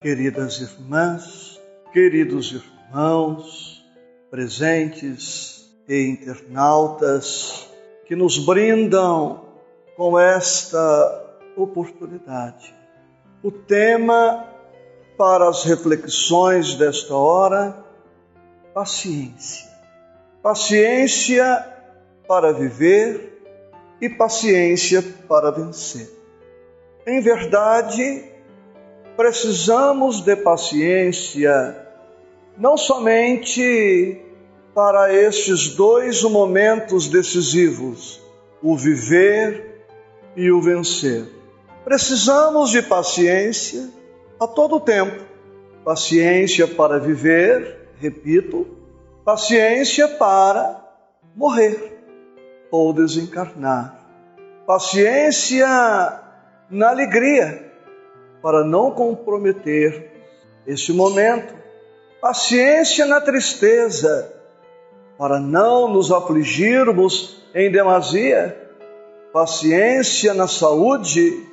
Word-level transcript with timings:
Queridas 0.00 0.60
irmãs, 0.60 1.60
queridos 1.92 2.52
irmãos, 2.52 3.84
presentes 4.30 5.68
e 5.88 6.06
internautas 6.06 7.68
que 8.06 8.14
nos 8.14 8.38
brindam 8.38 9.44
com 9.96 10.16
esta 10.16 11.36
oportunidade. 11.56 12.72
O 13.42 13.50
tema 13.50 14.48
para 15.16 15.48
as 15.48 15.64
reflexões 15.64 16.76
desta 16.76 17.16
hora: 17.16 17.84
paciência. 18.72 19.68
Paciência 20.40 21.74
para 22.28 22.52
viver 22.52 23.42
e 24.00 24.08
paciência 24.08 25.02
para 25.28 25.50
vencer. 25.50 26.08
Em 27.04 27.20
verdade, 27.20 28.37
precisamos 29.18 30.20
de 30.20 30.36
paciência, 30.36 31.76
não 32.56 32.76
somente 32.76 34.22
para 34.72 35.12
estes 35.12 35.74
dois 35.74 36.22
momentos 36.22 37.08
decisivos, 37.08 38.22
o 38.62 38.76
viver 38.76 39.84
e 40.36 40.52
o 40.52 40.62
vencer. 40.62 41.24
Precisamos 41.84 42.70
de 42.70 42.80
paciência 42.80 43.90
a 44.38 44.46
todo 44.46 44.78
tempo. 44.78 45.24
Paciência 45.84 46.68
para 46.68 47.00
viver, 47.00 47.88
repito, 48.00 48.68
paciência 49.24 50.06
para 50.06 50.80
morrer 51.34 51.98
ou 52.70 52.92
desencarnar. 52.92 53.98
Paciência 54.64 55.66
na 56.70 56.90
alegria 56.90 57.67
para 58.42 58.64
não 58.64 58.90
comprometer 58.90 60.10
este 60.66 60.92
momento. 60.92 61.54
Paciência 62.20 63.06
na 63.06 63.20
tristeza, 63.20 64.32
para 65.16 65.38
não 65.38 65.88
nos 65.88 66.12
afligirmos 66.12 67.42
em 67.54 67.70
demasia. 67.70 68.56
Paciência 69.32 70.34
na 70.34 70.48
saúde, 70.48 71.46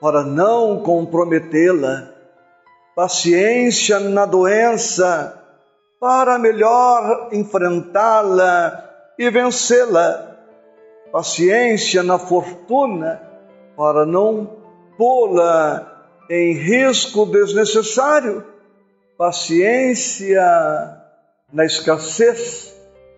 para 0.00 0.22
não 0.22 0.80
comprometê-la. 0.82 2.10
Paciência 2.94 3.98
na 3.98 4.24
doença, 4.24 5.42
para 6.00 6.38
melhor 6.38 7.30
enfrentá-la 7.32 8.84
e 9.18 9.28
vencê-la. 9.30 10.36
Paciência 11.10 12.02
na 12.02 12.18
fortuna, 12.18 13.20
para 13.76 14.06
não 14.06 14.58
pô-la 14.96 15.93
em 16.28 16.54
risco 16.54 17.26
desnecessário, 17.26 18.44
paciência 19.16 20.42
na 21.52 21.64
escassez, 21.64 22.74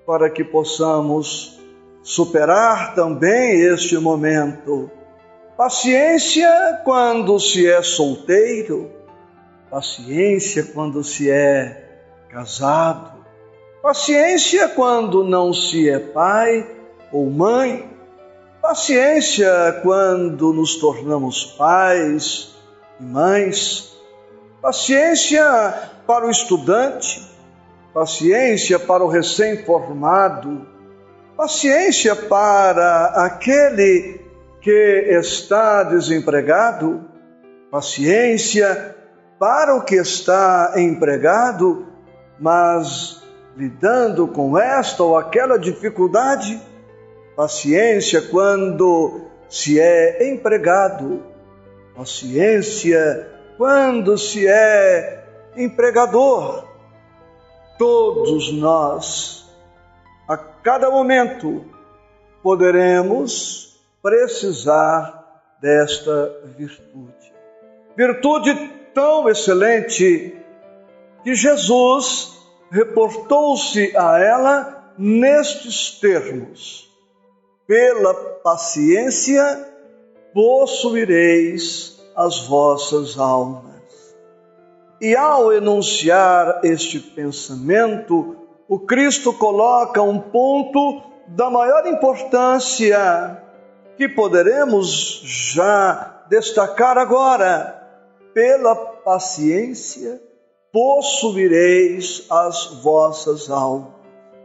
para 0.07 0.31
que 0.31 0.45
possamos 0.45 1.59
superar 2.03 2.95
também 2.95 3.61
este 3.61 3.99
momento. 3.99 4.91
Paciência 5.57 6.83
quando 6.85 7.41
se 7.41 7.67
é 7.67 7.83
solteiro, 7.83 8.91
paciência 9.71 10.65
quando 10.65 11.03
se 11.03 11.31
é 11.31 12.01
casado, 12.29 13.25
paciência 13.83 14.69
quando 14.69 15.25
não 15.25 15.53
se 15.53 15.89
é 15.89 15.99
pai 15.99 16.69
ou 17.11 17.31
mãe, 17.31 17.89
paciência 18.61 19.81
quando 19.83 20.53
nos 20.53 20.77
tornamos 20.77 21.45
pais 21.45 22.56
mães, 22.99 23.97
paciência 24.61 25.45
para 26.07 26.27
o 26.27 26.31
estudante, 26.31 27.27
paciência 27.93 28.79
para 28.79 29.05
o 29.05 29.09
recém-formado, 29.09 30.67
paciência 31.37 32.15
para 32.15 33.07
aquele 33.25 34.21
que 34.61 35.07
está 35.11 35.83
desempregado, 35.83 37.05
paciência 37.71 38.97
para 39.39 39.77
o 39.77 39.83
que 39.83 39.97
está 39.97 40.75
empregado, 40.77 41.87
mas 42.41 43.23
lidando 43.57 44.29
com 44.29 44.59
esta 44.59 45.03
ou 45.03 45.17
aquela 45.17 45.59
dificuldade, 45.59 46.61
paciência 47.35 48.23
quando 48.23 49.23
se 49.49 49.79
é 49.79 50.31
empregado 50.31 51.36
paciência 51.97 53.31
quando 53.57 54.19
se 54.19 54.47
é 54.47 55.25
empregador. 55.57 56.69
Todos 57.79 58.53
nós, 58.53 59.51
a 60.29 60.37
cada 60.37 60.91
momento, 60.91 61.65
poderemos 62.43 63.81
precisar 64.03 65.43
desta 65.61 66.43
virtude. 66.57 67.35
Virtude 67.97 68.55
tão 68.95 69.29
excelente 69.29 70.37
que 71.25 71.35
Jesus 71.35 72.37
reportou-se 72.71 73.97
a 73.97 74.19
ela 74.19 74.93
nestes 74.99 75.99
termos: 75.99 76.91
pela 77.67 78.15
paciência 78.43 79.76
possuireis 80.37 81.99
as 82.15 82.41
vossas 82.41 83.19
almas. 83.19 83.73
E 85.01 85.17
ao 85.17 85.51
enunciar 85.51 86.61
este 86.63 87.01
pensamento, 87.01 88.37
o 88.69 88.81
Cristo 88.81 89.33
coloca 89.33 90.03
um 90.03 90.21
ponto 90.21 91.01
da 91.29 91.49
maior 91.49 91.87
importância 91.87 93.43
que 93.97 94.11
poderemos 94.11 95.23
já 95.25 96.25
destacar 96.29 96.99
agora. 96.99 97.73
Pela 98.35 98.77
paciência 98.77 100.21
possuireis 100.71 102.27
as 102.29 102.67
vossas 102.83 103.49
almas. 103.49 103.95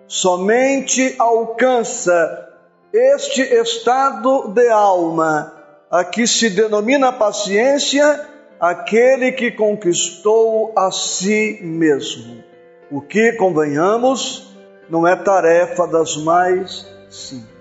Somente 0.07 1.16
alcança 1.19 2.47
este 2.94 3.41
estado 3.41 4.47
de 4.53 4.69
alma 4.69 5.61
a 5.91 6.06
que 6.06 6.25
se 6.25 6.50
denomina 6.50 7.12
paciência 7.12 8.25
aquele 8.57 9.34
que 9.34 9.52
conquistou 9.52 10.72
a 10.74 10.90
si 10.90 11.59
mesmo. 11.62 12.41
O 12.90 13.02
que, 13.02 13.34
convenhamos, 13.34 14.56
não 14.90 15.06
é 15.06 15.16
tarefa 15.18 15.85
das 15.88 16.16
mais 16.16 16.88
simples. 17.09 17.51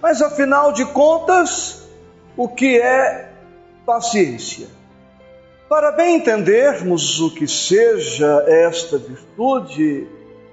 Mas 0.00 0.22
afinal 0.22 0.72
de 0.72 0.86
contas, 0.86 1.86
o 2.36 2.48
que 2.48 2.80
é 2.80 3.28
paciência? 3.84 4.68
Para 5.68 5.92
bem 5.92 6.16
entendermos 6.16 7.20
o 7.20 7.34
que 7.34 7.48
seja 7.48 8.44
esta 8.46 8.98
virtude, 8.98 10.06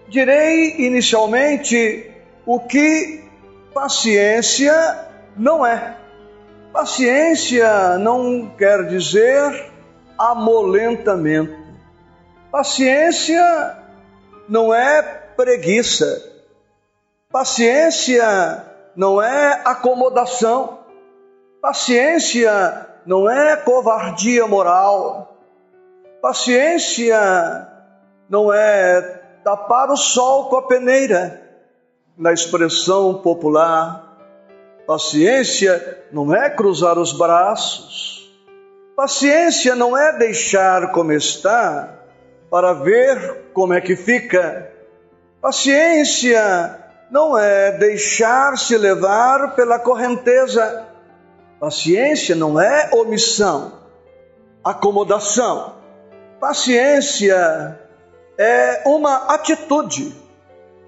direi 0.10 0.88
inicialmente 0.88 2.12
o 2.46 2.60
que 2.60 3.24
paciência 3.74 5.08
não 5.38 5.66
é. 5.66 6.03
Paciência 6.74 8.00
não 8.00 8.50
quer 8.58 8.88
dizer 8.88 9.72
amolentamento. 10.18 11.56
Paciência 12.52 13.78
não 14.50 14.74
é 14.74 15.04
preguiça. 15.38 16.32
Paciência 17.32 18.66
não 18.96 19.22
é 19.22 19.62
acomodação. 19.64 20.80
Paciência 21.62 22.88
não 23.06 23.30
é 23.30 23.56
covardia 23.56 24.48
moral. 24.48 25.38
Paciência 26.24 27.68
não 28.28 28.52
é 28.52 29.00
tapar 29.44 29.92
o 29.92 29.96
sol 29.96 30.50
com 30.50 30.56
a 30.56 30.64
peneira, 30.64 31.40
na 32.18 32.34
expressão 32.34 33.22
popular 33.22 34.03
Paciência 34.86 36.04
não 36.12 36.36
é 36.36 36.50
cruzar 36.50 37.00
os 37.00 37.14
braços. 37.14 38.30
Paciência 38.96 39.76
não 39.76 39.98
é 39.98 40.18
deixar 40.18 40.92
como 40.92 41.14
está 41.14 42.00
para 42.50 42.74
ver 42.74 43.46
como 43.54 43.74
é 43.74 43.80
que 43.80 43.96
fica. 43.96 44.72
Paciência 45.42 46.80
não 47.10 47.38
é 47.38 47.72
deixar-se 47.78 48.78
levar 48.78 49.56
pela 49.56 49.80
correnteza. 49.80 50.86
Paciência 51.60 52.36
não 52.36 52.60
é 52.60 52.90
omissão, 52.94 53.72
acomodação. 54.64 55.76
Paciência 56.42 57.80
é 58.38 58.82
uma 58.86 59.34
atitude 59.34 60.14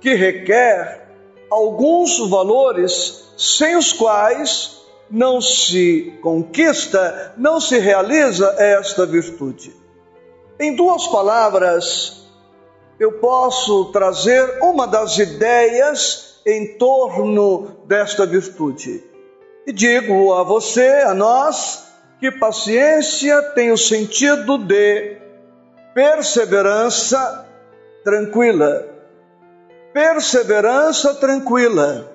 que 0.01 0.13
requer 0.13 1.07
alguns 1.49 2.19
valores 2.29 3.24
sem 3.37 3.75
os 3.75 3.93
quais 3.93 4.81
não 5.09 5.39
se 5.39 6.17
conquista, 6.21 7.33
não 7.37 7.59
se 7.59 7.77
realiza 7.77 8.55
esta 8.57 9.05
virtude. 9.05 9.75
Em 10.59 10.75
duas 10.75 11.07
palavras, 11.07 12.25
eu 12.99 13.13
posso 13.19 13.91
trazer 13.91 14.59
uma 14.61 14.87
das 14.87 15.17
ideias 15.17 16.39
em 16.45 16.77
torno 16.77 17.83
desta 17.85 18.25
virtude. 18.25 19.03
E 19.67 19.73
digo 19.73 20.33
a 20.33 20.43
você, 20.43 21.03
a 21.05 21.13
nós, 21.13 21.85
que 22.19 22.31
paciência 22.31 23.41
tem 23.53 23.71
o 23.71 23.77
sentido 23.77 24.57
de 24.57 25.17
perseverança 25.93 27.47
tranquila. 28.03 28.87
Perseverança 29.93 31.15
tranquila. 31.15 32.14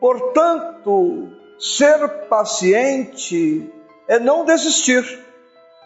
Portanto, 0.00 1.28
ser 1.58 2.28
paciente 2.28 3.68
é 4.06 4.18
não 4.18 4.44
desistir, 4.44 5.04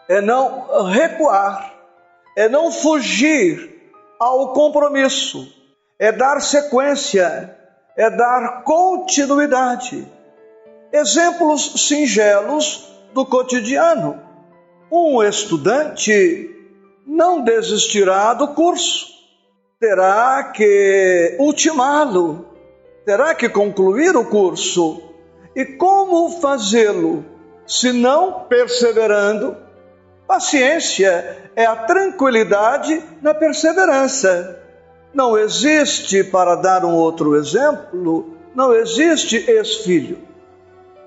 é 0.08 0.20
não 0.20 0.84
recuar, 0.86 1.74
é 2.36 2.48
não 2.48 2.70
fugir 2.70 3.90
ao 4.20 4.52
compromisso, 4.52 5.50
é 5.98 6.12
dar 6.12 6.40
sequência, 6.40 7.56
é 7.96 8.10
dar 8.10 8.62
continuidade. 8.64 10.06
Exemplos 10.92 11.86
singelos 11.88 12.88
do 13.14 13.24
cotidiano. 13.24 14.20
Um 14.90 15.22
estudante 15.22 16.50
não 17.06 17.40
desistirá 17.40 18.34
do 18.34 18.48
curso, 18.48 19.06
terá 19.80 20.52
que 20.54 21.36
ultimá-lo, 21.40 22.51
terá 23.04 23.34
que 23.34 23.48
concluir 23.48 24.16
o 24.16 24.24
curso. 24.24 25.02
E 25.54 25.64
como 25.64 26.40
fazê-lo? 26.40 27.24
Se 27.66 27.92
não 27.92 28.44
perseverando, 28.48 29.56
paciência 30.26 31.50
é 31.54 31.64
a 31.64 31.76
tranquilidade 31.76 33.02
na 33.20 33.34
perseverança. 33.34 34.58
Não 35.14 35.38
existe, 35.38 36.24
para 36.24 36.56
dar 36.56 36.84
um 36.84 36.94
outro 36.94 37.36
exemplo, 37.36 38.36
não 38.54 38.74
existe 38.74 39.36
ex-filho 39.48 40.32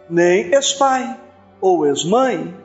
nem 0.09 0.53
ex-pai 0.53 1.19
ou 1.59 1.85
ex-mãe. 1.85 2.55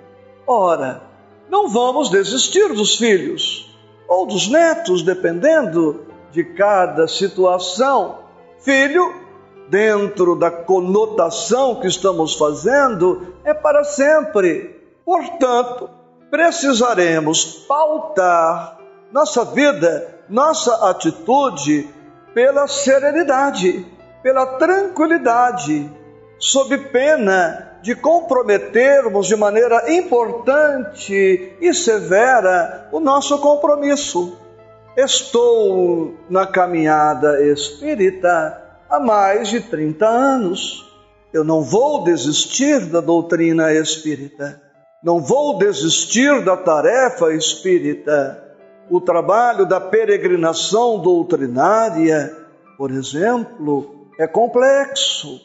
Ora, 0.46 1.02
não 1.48 1.68
vamos 1.68 2.10
desistir 2.10 2.68
dos 2.68 2.96
filhos 2.96 3.70
ou 4.08 4.26
dos 4.26 4.48
netos, 4.48 5.02
dependendo 5.02 6.06
de 6.30 6.44
cada 6.44 7.06
situação. 7.08 8.18
Filho, 8.60 9.14
dentro 9.68 10.36
da 10.36 10.50
conotação 10.50 11.80
que 11.80 11.86
estamos 11.86 12.34
fazendo, 12.34 13.34
é 13.44 13.54
para 13.54 13.84
sempre. 13.84 14.78
Portanto, 15.04 15.88
precisaremos 16.30 17.64
pautar 17.66 18.78
nossa 19.12 19.44
vida, 19.44 20.20
nossa 20.28 20.90
atitude 20.90 21.88
pela 22.34 22.68
serenidade, 22.68 23.86
pela 24.22 24.46
tranquilidade, 24.58 25.90
sob 26.38 26.76
pena 26.90 27.78
de 27.82 27.94
comprometermos 27.94 29.26
de 29.26 29.36
maneira 29.36 29.90
importante 29.92 31.56
e 31.60 31.74
severa 31.74 32.88
o 32.92 33.00
nosso 33.00 33.38
compromisso. 33.38 34.38
Estou 35.02 36.14
na 36.28 36.46
caminhada 36.46 37.42
espírita 37.44 38.62
há 38.88 39.00
mais 39.00 39.48
de 39.48 39.60
30 39.60 40.06
anos. 40.06 40.86
Eu 41.32 41.44
não 41.44 41.62
vou 41.62 42.04
desistir 42.04 42.86
da 42.86 43.00
doutrina 43.00 43.72
espírita, 43.72 44.60
não 45.02 45.20
vou 45.20 45.58
desistir 45.58 46.44
da 46.44 46.56
tarefa 46.56 47.32
espírita. 47.32 48.44
O 48.90 49.00
trabalho 49.00 49.64
da 49.64 49.80
peregrinação 49.80 50.98
doutrinária, 50.98 52.36
por 52.76 52.90
exemplo, 52.90 54.08
é 54.18 54.26
complexo 54.26 55.40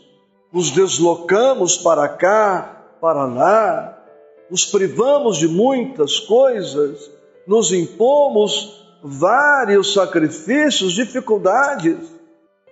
nos 0.56 0.72
deslocamos 0.72 1.78
para 1.78 2.08
cá, 2.08 2.88
para 3.02 3.26
lá, 3.26 4.02
nos 4.50 4.64
privamos 4.64 5.36
de 5.36 5.50
muitas 5.50 6.18
coisas, 6.18 7.12
nos 7.46 7.74
impomos 7.74 8.85
vários 9.06 9.94
sacrifícios, 9.94 10.94
dificuldades 10.94 11.98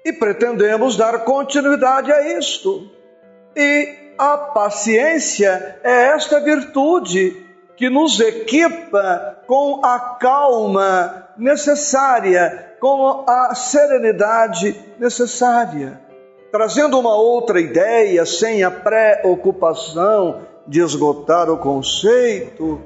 e 0.04 0.12
pretendemos 0.12 0.98
dar 0.98 1.24
continuidade 1.24 2.12
a 2.12 2.38
isto. 2.38 2.90
E 3.56 4.14
a 4.18 4.38
paciência 4.38 5.80
é 5.84 6.08
esta 6.08 6.40
virtude 6.40 7.46
que 7.78 7.90
nos 7.90 8.20
equipa 8.20 9.38
com 9.48 9.86
a 9.86 10.18
calma 10.20 11.30
necessária, 11.38 12.76
com 12.80 13.24
a 13.28 13.54
serenidade 13.56 14.76
necessária 15.00 16.04
trazendo 16.54 17.00
uma 17.00 17.16
outra 17.16 17.60
ideia, 17.60 18.28
sem 18.28 18.64
a 18.64 18.70
preocupação 18.70 20.42
de 20.68 20.82
esgotar 20.82 21.50
o 21.50 21.58
conceito, 21.58 22.80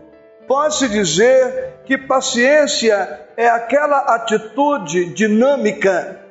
pode-se 0.48 0.88
dizer 0.88 1.82
que 1.86 1.98
paciência 1.98 3.28
é 3.36 3.48
aquela 3.48 4.16
atitude 4.16 5.06
dinâmica 5.14 6.22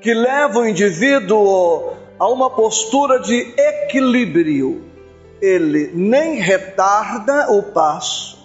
que 0.00 0.12
leva 0.12 0.60
o 0.60 0.66
indivíduo 0.66 1.94
a 2.18 2.28
uma 2.28 2.50
postura 2.50 3.20
de 3.20 3.54
equilíbrio. 3.56 4.84
Ele 5.40 5.90
nem 5.94 6.40
retarda 6.40 7.52
o 7.52 7.62
passo 7.62 8.38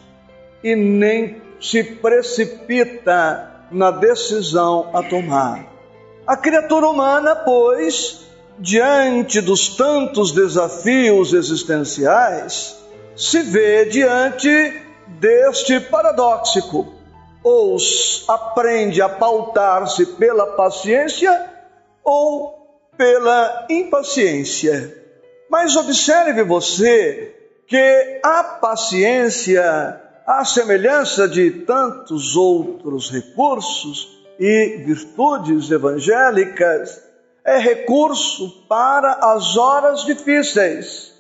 e 0.64 0.76
nem 0.76 1.42
se 1.60 1.84
precipita 1.84 3.68
na 3.72 3.90
decisão 3.90 4.92
a 4.94 5.02
tomar. 5.02 5.66
A 6.26 6.38
criatura 6.38 6.88
humana, 6.88 7.36
pois, 7.36 8.28
diante 8.60 9.42
dos 9.42 9.76
tantos 9.76 10.32
desafios 10.32 11.34
existenciais, 11.34 12.83
se 13.16 13.42
vê 13.42 13.86
diante 13.86 14.82
deste 15.20 15.80
paradóxico. 15.80 16.94
Ou 17.44 17.78
aprende 18.28 19.02
a 19.02 19.10
pautar-se 19.10 20.06
pela 20.06 20.48
paciência 20.56 21.50
ou 22.04 22.88
pela 22.98 23.66
impaciência. 23.70 24.96
Mas 25.50 25.76
observe 25.76 26.44
você 26.44 27.36
que 27.68 28.20
a 28.24 28.44
paciência, 28.44 30.02
à 30.26 30.46
semelhança 30.46 31.28
de 31.28 31.52
tantos 31.52 32.36
outros 32.36 33.12
recursos, 33.12 34.24
e 34.40 34.84
virtudes 34.86 35.70
evangélicas 35.70 37.02
é 37.46 37.58
recurso 37.58 38.66
para 38.68 39.34
as 39.34 39.58
horas 39.58 40.04
difíceis. 40.04 41.13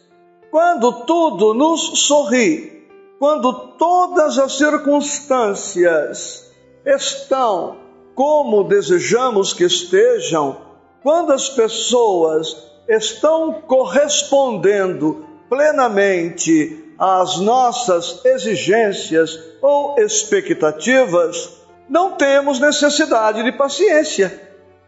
Quando 0.54 0.92
tudo 1.06 1.56
nos 1.56 2.06
sorri, 2.06 2.88
quando 3.18 3.52
todas 3.76 4.38
as 4.38 4.56
circunstâncias 4.56 6.54
estão 6.86 7.78
como 8.14 8.64
desejamos 8.64 9.52
que 9.52 9.64
estejam, 9.64 10.58
quando 11.02 11.34
as 11.34 11.50
pessoas 11.50 12.56
estão 12.88 13.64
correspondendo 13.64 15.26
plenamente 15.50 16.94
às 17.00 17.40
nossas 17.40 18.24
exigências 18.24 19.40
ou 19.60 20.00
expectativas, 20.00 21.50
não 21.90 22.12
temos 22.12 22.60
necessidade 22.60 23.42
de 23.42 23.52
paciência, 23.54 24.40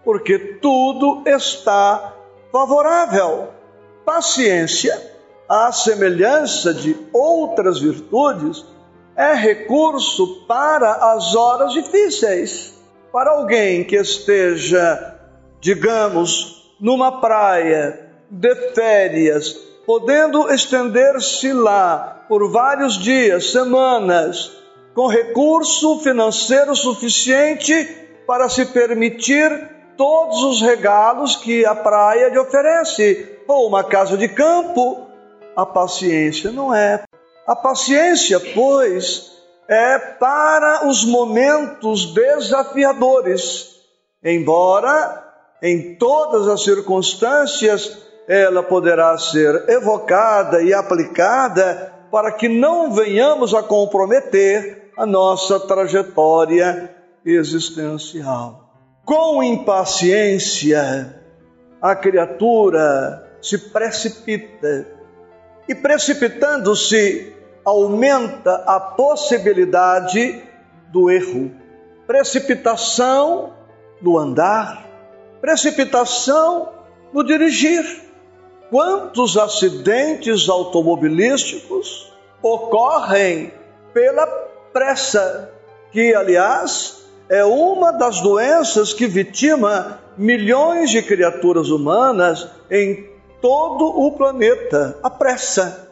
porque 0.03 0.37
tudo 0.61 1.23
está 1.25 2.13
favorável. 2.51 3.47
Paciência, 4.05 5.14
à 5.47 5.71
semelhança 5.71 6.73
de 6.73 6.95
outras 7.13 7.79
virtudes, 7.79 8.65
é 9.15 9.33
recurso 9.33 10.45
para 10.47 11.13
as 11.13 11.35
horas 11.35 11.73
difíceis. 11.73 12.73
Para 13.11 13.31
alguém 13.31 13.83
que 13.83 13.95
esteja, 13.95 15.15
digamos, 15.61 16.75
numa 16.79 17.21
praia 17.21 18.09
de 18.29 18.55
férias, 18.73 19.53
podendo 19.85 20.51
estender-se 20.51 21.53
lá 21.53 22.25
por 22.27 22.51
vários 22.51 22.97
dias, 22.97 23.51
semanas, 23.51 24.51
com 24.93 25.07
recurso 25.07 25.99
financeiro 25.99 26.75
suficiente 26.75 27.73
para 28.25 28.49
se 28.49 28.65
permitir 28.65 29.69
todos 29.95 30.43
os 30.43 30.61
regalos 30.61 31.35
que 31.35 31.65
a 31.65 31.75
praia 31.75 32.29
lhe 32.29 32.39
oferece, 32.39 33.39
ou 33.47 33.67
uma 33.67 33.83
casa 33.83 34.17
de 34.17 34.27
campo. 34.27 35.04
A 35.55 35.65
paciência 35.65 36.51
não 36.51 36.73
é. 36.73 37.03
A 37.47 37.55
paciência, 37.55 38.39
pois, 38.53 39.31
é 39.67 39.97
para 39.97 40.87
os 40.87 41.05
momentos 41.05 42.13
desafiadores, 42.13 43.75
embora 44.23 45.23
em 45.61 45.95
todas 45.95 46.47
as 46.47 46.63
circunstâncias 46.63 48.05
ela 48.27 48.63
poderá 48.63 49.17
ser 49.17 49.69
evocada 49.69 50.61
e 50.61 50.73
aplicada 50.73 51.93
para 52.11 52.31
que 52.31 52.49
não 52.49 52.91
venhamos 52.91 53.53
a 53.53 53.61
comprometer 53.61 54.91
a 54.97 55.05
nossa 55.05 55.59
trajetória 55.59 56.93
existencial. 57.23 58.69
Com 59.03 59.43
impaciência, 59.43 61.21
a 61.81 61.95
criatura 61.95 63.37
se 63.41 63.57
precipita 63.57 64.94
e, 65.67 65.73
precipitando-se, 65.73 67.33
aumenta 67.63 68.63
a 68.67 68.79
possibilidade 68.79 70.43
do 70.91 71.09
erro. 71.09 71.51
Precipitação 72.05 73.53
no 74.01 74.17
andar, 74.17 74.85
precipitação 75.41 76.69
no 77.11 77.23
dirigir. 77.23 77.83
Quantos 78.69 79.37
acidentes 79.37 80.49
automobilísticos 80.49 82.13
ocorrem 82.41 83.53
pela 83.93 84.27
pressa, 84.73 85.51
que, 85.91 86.13
aliás, 86.13 87.05
é 87.29 87.43
uma 87.43 87.91
das 87.91 88.21
doenças 88.21 88.93
que 88.93 89.07
vitima 89.07 89.99
milhões 90.17 90.91
de 90.91 91.01
criaturas 91.01 91.69
humanas 91.69 92.47
em 92.69 93.14
todo 93.45 93.85
o 93.85 94.11
planeta 94.13 94.97
a 95.03 95.09
pressa. 95.11 95.87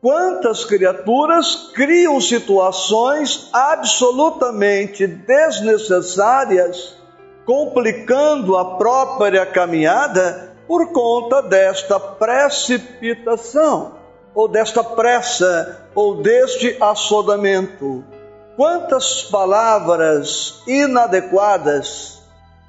Quantas 0.00 0.64
criaturas 0.64 1.70
criam 1.72 2.20
situações 2.20 3.48
absolutamente 3.52 5.06
desnecessárias, 5.06 6.96
complicando 7.46 8.56
a 8.56 8.76
própria 8.76 9.46
caminhada 9.46 10.56
por 10.66 10.90
conta 10.90 11.40
desta 11.40 12.00
precipitação, 12.00 13.92
ou 14.34 14.48
desta 14.48 14.82
pressa, 14.82 15.88
ou 15.94 16.16
deste 16.16 16.76
assodamento. 16.80 18.04
Quantas 18.56 19.22
palavras 19.22 20.64
inadequadas, 20.66 22.20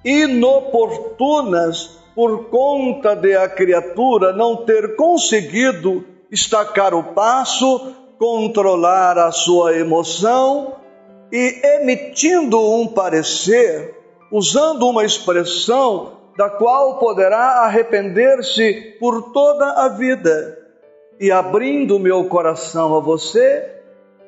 inoportunas, 0.06 1.99
por 2.16 2.50
conta 2.50 3.16
de 3.16 3.36
a 3.36 3.48
criatura 3.48 4.34
não 4.34 4.66
ter 4.66 4.96
conseguido 4.96 6.06
estacar 6.32 6.94
o 6.94 7.04
passo, 7.14 7.96
controlar 8.18 9.18
a 9.18 9.32
sua 9.32 9.76
emoção 9.78 10.76
e 11.32 11.62
emitindo 11.64 12.60
um 12.60 12.88
parecer, 12.88 13.96
usando 14.32 14.88
uma 14.88 15.06
expressão 15.06 16.20
da 16.38 16.50
qual 16.50 17.00
poderá 17.00 17.64
arrepender-se 17.66 18.98
por 19.00 19.32
toda 19.34 19.72
a 19.84 19.90
vida. 19.90 20.58
E 21.20 21.32
abrindo 21.32 22.00
meu 22.00 22.26
coração 22.26 22.96
a 22.96 23.00
você, 23.00 23.70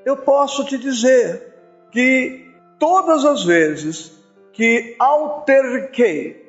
eu 0.06 0.18
posso 0.18 0.66
te 0.66 0.78
dizer 0.78 1.54
que 1.92 2.46
todas 2.78 3.24
as 3.24 3.44
vezes 3.46 4.12
que 4.52 4.96
alterquei, 5.00 6.41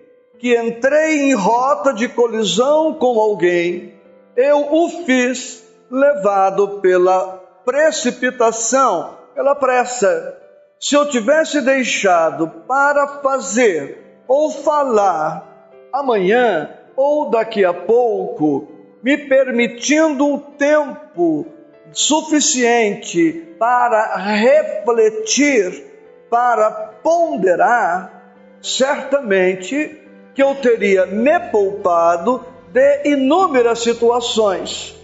que 0.42 0.58
entrei 0.58 1.20
em 1.20 1.34
rota 1.34 1.94
de 1.94 2.08
colisão 2.08 2.94
com 2.94 3.16
alguém, 3.20 3.94
eu 4.36 4.74
o 4.74 4.88
fiz 5.06 5.64
levado 5.88 6.80
pela 6.80 7.40
precipitação, 7.64 9.18
pela 9.36 9.54
pressa. 9.54 10.36
Se 10.80 10.96
eu 10.96 11.08
tivesse 11.08 11.60
deixado 11.60 12.48
para 12.66 13.20
fazer 13.22 14.24
ou 14.26 14.50
falar 14.50 15.46
amanhã 15.92 16.70
ou 16.96 17.30
daqui 17.30 17.64
a 17.64 17.72
pouco, 17.72 18.66
me 19.00 19.16
permitindo 19.16 20.26
um 20.26 20.38
tempo 20.38 21.46
suficiente 21.92 23.54
para 23.60 24.16
refletir, 24.16 25.86
para 26.28 26.68
ponderar, 27.00 28.34
certamente 28.60 30.01
que 30.34 30.42
eu 30.42 30.54
teria 30.54 31.06
me 31.06 31.38
poupado 31.50 32.44
de 32.72 33.10
inúmeras 33.10 33.80
situações. 33.80 34.94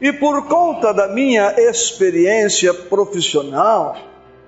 E 0.00 0.12
por 0.12 0.46
conta 0.48 0.92
da 0.92 1.08
minha 1.08 1.54
experiência 1.56 2.74
profissional, 2.74 3.96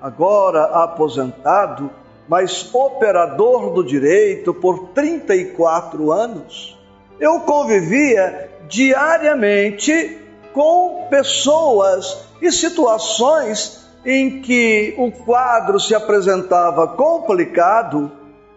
agora 0.00 0.64
aposentado, 0.82 1.90
mas 2.28 2.68
operador 2.74 3.72
do 3.72 3.84
direito 3.84 4.52
por 4.52 4.88
34 4.88 6.12
anos, 6.12 6.76
eu 7.18 7.40
convivia 7.40 8.50
diariamente 8.68 10.18
com 10.52 11.06
pessoas 11.08 12.26
e 12.42 12.50
situações 12.50 13.86
em 14.04 14.40
que 14.40 14.94
o 14.98 15.10
quadro 15.10 15.80
se 15.80 15.94
apresentava 15.94 16.88
complicado 16.88 18.10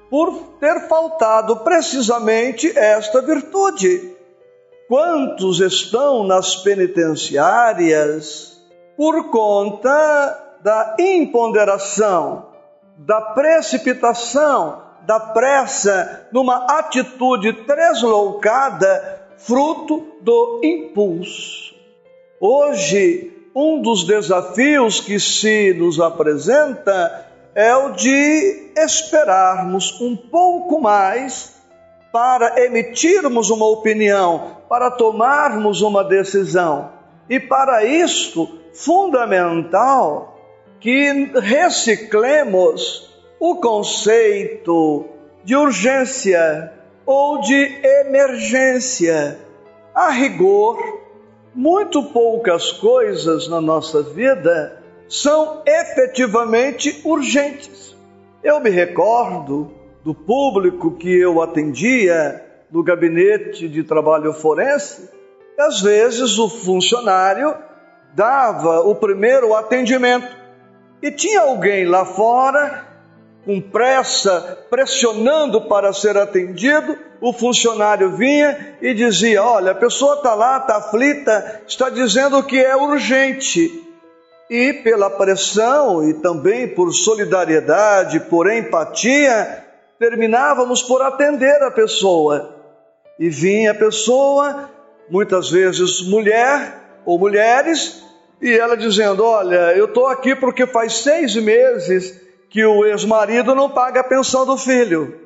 por 0.09 0.55
ter 0.59 0.87
faltado 0.87 1.57
precisamente 1.57 2.71
esta 2.77 3.21
virtude. 3.21 4.15
Quantos 4.87 5.59
estão 5.59 6.23
nas 6.23 6.55
penitenciárias 6.55 8.59
por 8.97 9.29
conta 9.29 10.57
da 10.61 10.95
imponderação, 10.99 12.47
da 12.97 13.21
precipitação, 13.21 14.81
da 15.05 15.19
pressa, 15.19 16.27
numa 16.31 16.65
atitude 16.79 17.53
tresloucada, 17.53 19.21
fruto 19.37 20.05
do 20.21 20.59
impulso. 20.63 21.75
Hoje, 22.41 23.31
um 23.55 23.81
dos 23.81 24.05
desafios 24.05 24.99
que 24.99 25.19
se 25.19 25.73
nos 25.73 25.99
apresenta 25.99 27.28
é 27.59 27.75
o 27.75 27.89
de 27.89 28.71
esperarmos 28.77 29.99
um 29.99 30.15
pouco 30.15 30.79
mais 30.79 31.61
para 32.09 32.63
emitirmos 32.63 33.49
uma 33.49 33.67
opinião, 33.67 34.59
para 34.69 34.89
tomarmos 34.89 35.81
uma 35.81 36.01
decisão. 36.01 36.93
E 37.29 37.37
para 37.37 37.83
isto, 37.83 38.49
fundamental 38.73 40.39
que 40.79 41.33
reciclemos 41.35 43.13
o 43.37 43.57
conceito 43.57 45.07
de 45.43 45.53
urgência 45.53 46.71
ou 47.05 47.41
de 47.41 47.77
emergência. 48.05 49.37
A 49.93 50.11
rigor, 50.11 50.77
muito 51.53 52.03
poucas 52.03 52.71
coisas 52.71 53.49
na 53.49 53.59
nossa 53.59 54.01
vida 54.01 54.78
são 55.09 55.63
efetivamente 55.65 57.01
urgentes. 57.03 57.97
Eu 58.43 58.59
me 58.59 58.69
recordo 58.69 59.71
do 60.03 60.13
público 60.13 60.91
que 60.91 61.19
eu 61.19 61.41
atendia 61.41 62.45
no 62.71 62.83
gabinete 62.83 63.67
de 63.67 63.83
trabalho 63.83 64.31
forense, 64.31 65.09
às 65.57 65.81
vezes 65.81 66.37
o 66.37 66.47
funcionário 66.47 67.53
dava 68.13 68.81
o 68.81 68.95
primeiro 68.95 69.53
atendimento 69.55 70.37
e 71.01 71.11
tinha 71.11 71.41
alguém 71.41 71.85
lá 71.85 72.05
fora 72.05 72.87
com 73.43 73.59
pressa, 73.59 74.65
pressionando 74.69 75.61
para 75.61 75.91
ser 75.91 76.15
atendido, 76.17 76.97
o 77.19 77.33
funcionário 77.33 78.15
vinha 78.15 78.77
e 78.81 78.93
dizia: 78.93 79.43
Olha, 79.43 79.71
a 79.71 79.75
pessoa 79.75 80.15
está 80.15 80.35
lá, 80.35 80.57
está 80.57 80.77
aflita, 80.77 81.61
está 81.67 81.89
dizendo 81.89 82.43
que 82.43 82.59
é 82.59 82.75
urgente 82.75 83.88
e 84.49 84.73
pela 84.73 85.09
pressão 85.09 86.09
e 86.09 86.15
também 86.15 86.67
por 86.67 86.91
solidariedade, 86.91 88.19
por 88.21 88.51
empatia, 88.51 89.63
terminávamos 89.99 90.81
por 90.81 91.01
atender 91.01 91.61
a 91.61 91.69
pessoa. 91.69 92.55
E 93.19 93.29
vinha 93.29 93.71
a 93.71 93.75
pessoa, 93.75 94.69
muitas 95.09 95.51
vezes 95.51 96.01
mulher 96.07 97.01
ou 97.05 97.19
mulheres, 97.19 98.03
e 98.41 98.57
ela 98.57 98.75
dizendo: 98.75 99.23
Olha, 99.23 99.73
eu 99.75 99.85
estou 99.85 100.07
aqui 100.07 100.35
porque 100.35 100.65
faz 100.65 100.99
seis 100.99 101.35
meses 101.35 102.19
que 102.49 102.65
o 102.65 102.85
ex-marido 102.85 103.53
não 103.53 103.69
paga 103.69 103.99
a 103.99 104.03
pensão 104.03 104.45
do 104.45 104.57
filho. 104.57 105.19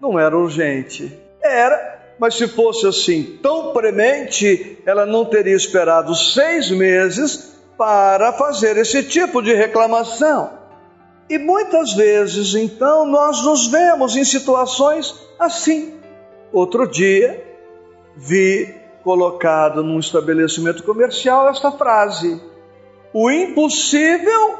Não 0.00 0.18
era 0.18 0.36
urgente. 0.36 1.12
Era, 1.42 2.00
mas 2.18 2.36
se 2.36 2.48
fosse 2.48 2.86
assim 2.86 3.38
tão 3.42 3.72
premente, 3.72 4.78
ela 4.86 5.04
não 5.04 5.24
teria 5.24 5.56
esperado 5.56 6.14
seis 6.14 6.70
meses 6.70 7.51
para 7.76 8.32
fazer 8.32 8.76
esse 8.76 9.02
tipo 9.02 9.42
de 9.42 9.52
reclamação. 9.54 10.58
E 11.28 11.38
muitas 11.38 11.94
vezes, 11.94 12.54
então, 12.54 13.06
nós 13.06 13.42
nos 13.44 13.66
vemos 13.66 14.16
em 14.16 14.24
situações 14.24 15.14
assim. 15.38 15.98
Outro 16.52 16.86
dia, 16.86 17.42
vi 18.16 18.74
colocado 19.02 19.82
num 19.82 19.98
estabelecimento 19.98 20.82
comercial 20.82 21.48
esta 21.48 21.72
frase: 21.72 22.40
O 23.12 23.30
impossível 23.30 24.58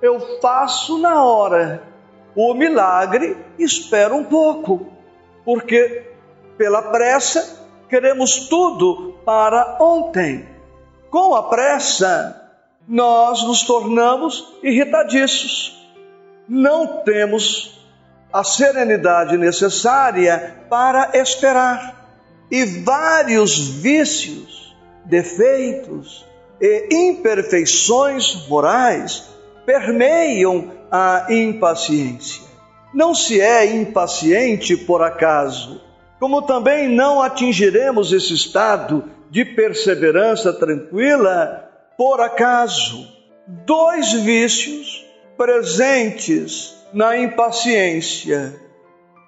eu 0.00 0.40
faço 0.40 0.98
na 0.98 1.24
hora, 1.24 1.82
o 2.34 2.54
milagre 2.54 3.36
espero 3.58 4.16
um 4.16 4.24
pouco, 4.24 4.86
porque 5.44 6.10
pela 6.56 6.82
pressa 6.82 7.66
queremos 7.88 8.48
tudo 8.48 9.14
para 9.24 9.76
ontem. 9.80 10.51
Com 11.12 11.34
a 11.34 11.42
pressa, 11.42 12.40
nós 12.88 13.42
nos 13.42 13.64
tornamos 13.64 14.48
irritadiços. 14.62 15.78
Não 16.48 17.02
temos 17.04 17.78
a 18.32 18.42
serenidade 18.42 19.36
necessária 19.36 20.64
para 20.70 21.10
esperar. 21.12 22.08
E 22.50 22.64
vários 22.64 23.58
vícios, 23.68 24.74
defeitos 25.04 26.24
e 26.58 26.88
imperfeições 26.90 28.48
morais 28.48 29.28
permeiam 29.66 30.72
a 30.90 31.26
impaciência. 31.28 32.42
Não 32.94 33.14
se 33.14 33.38
é 33.38 33.66
impaciente 33.66 34.78
por 34.78 35.02
acaso, 35.02 35.78
como 36.18 36.40
também 36.40 36.88
não 36.88 37.20
atingiremos 37.20 38.14
esse 38.14 38.32
estado 38.32 39.04
de 39.32 39.44
perseverança 39.46 40.52
tranquila 40.52 41.68
por 41.96 42.20
acaso. 42.20 43.08
Dois 43.64 44.12
vícios 44.12 45.06
presentes 45.38 46.76
na 46.92 47.16
impaciência: 47.16 48.54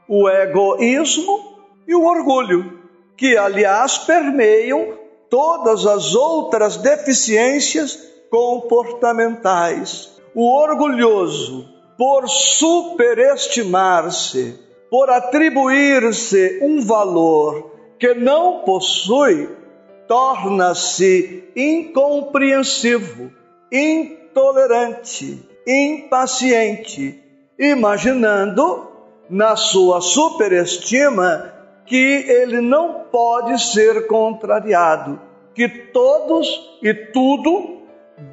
o 0.06 0.28
egoísmo 0.28 1.56
e 1.88 1.94
o 1.94 2.04
orgulho, 2.04 2.80
que 3.16 3.34
aliás 3.34 3.96
permeiam 3.96 4.92
todas 5.30 5.86
as 5.86 6.14
outras 6.14 6.76
deficiências 6.76 7.98
comportamentais. 8.30 10.12
O 10.34 10.54
orgulhoso, 10.54 11.66
por 11.96 12.28
superestimar-se, 12.28 14.62
por 14.90 15.08
atribuir-se 15.08 16.58
um 16.62 16.82
valor 16.82 17.70
que 17.98 18.12
não 18.12 18.64
possui, 18.64 19.63
torna-se 20.06 21.44
incompreensivo, 21.56 23.32
intolerante, 23.70 25.48
impaciente, 25.66 27.22
imaginando 27.58 28.90
na 29.28 29.56
sua 29.56 30.00
superestima 30.00 31.52
que 31.86 31.96
ele 31.96 32.60
não 32.60 33.04
pode 33.10 33.60
ser 33.62 34.06
contrariado, 34.06 35.20
que 35.54 35.68
todos 35.68 36.48
e 36.82 36.92
tudo 36.94 37.82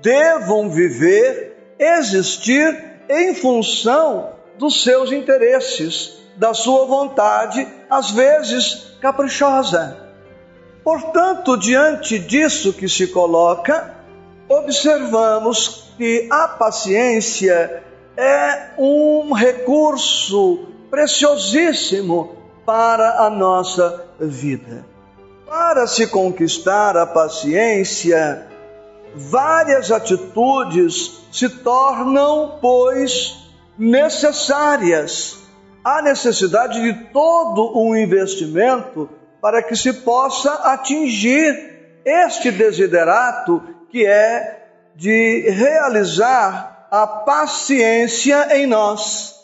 devam 0.02 0.70
viver, 0.70 1.76
existir 1.78 2.92
em 3.10 3.34
função 3.34 4.34
dos 4.58 4.84
seus 4.84 5.12
interesses, 5.12 6.22
da 6.38 6.54
sua 6.54 6.86
vontade, 6.86 7.68
às 7.90 8.12
vezes 8.12 8.96
caprichosa. 9.02 10.11
Portanto, 10.84 11.58
diante 11.58 12.18
disso 12.18 12.74
que 12.74 12.90
se 12.90 13.08
coloca, 13.08 13.96
observamos 14.50 15.94
que 15.98 16.28
a 16.32 16.48
paciência 16.48 17.84
é 18.18 18.72
um 18.78 19.32
recurso 19.34 20.68
preciosíssimo 20.90 22.36
para 22.66 23.26
a 23.26 23.30
nossa 23.30 24.06
vida. 24.20 24.86
Para 25.48 25.86
se 25.86 26.08
conquistar 26.08 26.98
a 26.98 27.06
paciência, 27.06 28.48
várias 29.16 29.92
atitudes 29.92 31.22
se 31.32 31.48
tornam, 31.50 32.58
pois, 32.62 33.38
necessárias. 33.78 35.38
Há 35.84 36.02
necessidade 36.02 36.82
de 36.82 36.94
todo 37.12 37.78
um 37.78 37.96
investimento 37.96 39.10
para 39.42 39.64
que 39.64 39.76
se 39.76 39.92
possa 39.92 40.54
atingir 40.72 42.00
este 42.06 42.52
desiderato 42.52 43.62
que 43.90 44.06
é 44.06 44.62
de 44.96 45.50
realizar 45.50 46.88
a 46.92 47.08
paciência 47.08 48.56
em 48.56 48.68
nós. 48.68 49.36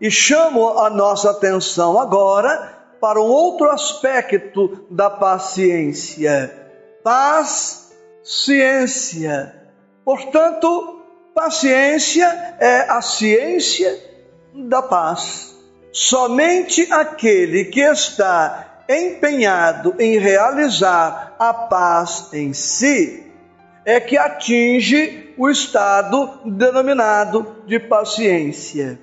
E 0.00 0.10
chamo 0.10 0.78
a 0.78 0.90
nossa 0.90 1.30
atenção 1.30 1.98
agora 1.98 2.74
para 3.00 3.20
um 3.20 3.26
outro 3.26 3.70
aspecto 3.70 4.86
da 4.90 5.08
paciência. 5.08 6.52
Paz, 7.02 7.92
ciência. 8.22 9.54
Portanto, 10.04 11.00
paciência 11.34 12.26
é 12.58 12.90
a 12.90 13.00
ciência 13.00 13.98
da 14.54 14.82
paz. 14.82 15.56
Somente 15.92 16.92
aquele 16.92 17.66
que 17.66 17.80
está 17.80 18.75
empenhado 18.88 19.94
em 19.98 20.18
realizar 20.18 21.34
a 21.38 21.52
paz 21.52 22.30
em 22.32 22.52
si 22.52 23.24
é 23.84 24.00
que 24.00 24.18
atinge 24.18 25.32
o 25.38 25.48
estado 25.48 26.40
denominado 26.44 27.62
de 27.66 27.78
paciência. 27.78 28.98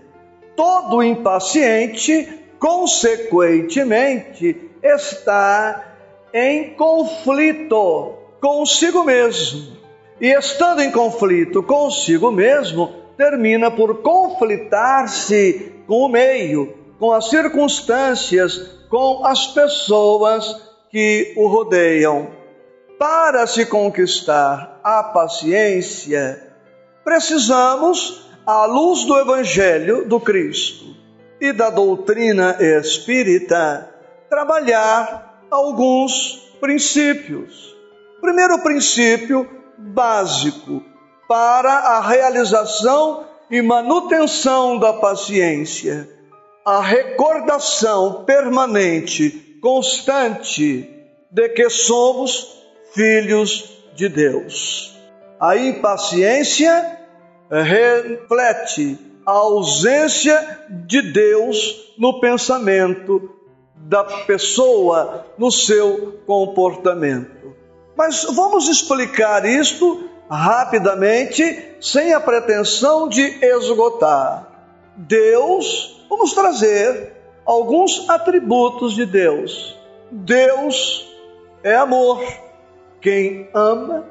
Todo 0.56 1.02
impaciente, 1.02 2.28
consequentemente, 2.60 4.70
está 4.84 5.86
em 6.34 6.74
conflito 6.74 8.16
consigo 8.42 9.06
mesmo. 9.06 9.78
E 10.20 10.34
estando 10.34 10.82
em 10.82 10.92
conflito 10.92 11.64
consigo 11.64 12.30
mesmo, 12.30 12.94
termina 13.16 13.72
por 13.72 14.02
conflitar-se 14.02 15.72
com 15.88 16.06
o 16.06 16.10
meio, 16.10 16.83
com 17.04 17.12
as 17.12 17.30
circunstâncias, 17.30 18.78
com 18.90 19.26
as 19.26 19.48
pessoas 19.48 20.56
que 20.90 21.34
o 21.36 21.48
rodeiam. 21.48 22.32
Para 22.98 23.46
se 23.46 23.66
conquistar 23.66 24.80
a 24.82 25.04
paciência, 25.04 26.56
precisamos 27.04 28.26
à 28.46 28.66
luz 28.66 29.04
do 29.04 29.20
Evangelho 29.20 30.08
do 30.08 30.18
Cristo 30.18 30.96
e 31.42 31.52
da 31.52 31.70
doutrina 31.70 32.56
espírita, 32.62 33.94
trabalhar 34.30 35.44
alguns 35.52 36.56
princípios. 36.62 37.76
Primeiro 38.22 38.60
princípio 38.60 39.46
básico 39.78 40.82
para 41.28 41.70
a 41.70 42.00
realização 42.00 43.26
e 43.52 43.62
manutenção 43.62 44.80
da 44.80 44.94
paciência, 44.94 46.23
a 46.66 46.82
recordação 46.82 48.24
permanente, 48.24 49.58
constante, 49.62 50.90
de 51.30 51.50
que 51.50 51.70
somos 51.70 52.62
filhos 52.94 53.74
de 53.96 54.08
Deus. 54.08 54.98
A 55.40 55.58
impaciência 55.58 57.00
reflete 57.50 58.98
a 59.26 59.32
ausência 59.32 60.66
de 60.70 61.02
Deus 61.02 61.94
no 61.98 62.20
pensamento 62.20 63.30
da 63.76 64.04
pessoa, 64.04 65.26
no 65.38 65.52
seu 65.52 66.20
comportamento. 66.26 67.54
Mas 67.96 68.24
vamos 68.24 68.70
explicar 68.70 69.46
isto 69.46 70.10
rapidamente, 70.30 71.76
sem 71.80 72.14
a 72.14 72.20
pretensão 72.20 73.08
de 73.08 73.22
esgotar. 73.22 74.48
Deus, 74.96 76.03
vamos 76.14 76.34
trazer 76.34 77.12
alguns 77.44 78.08
atributos 78.08 78.94
de 78.94 79.04
Deus. 79.04 79.76
Deus 80.12 81.12
é 81.64 81.76
amor. 81.76 82.24
Quem 83.02 83.50
ama, 83.52 84.06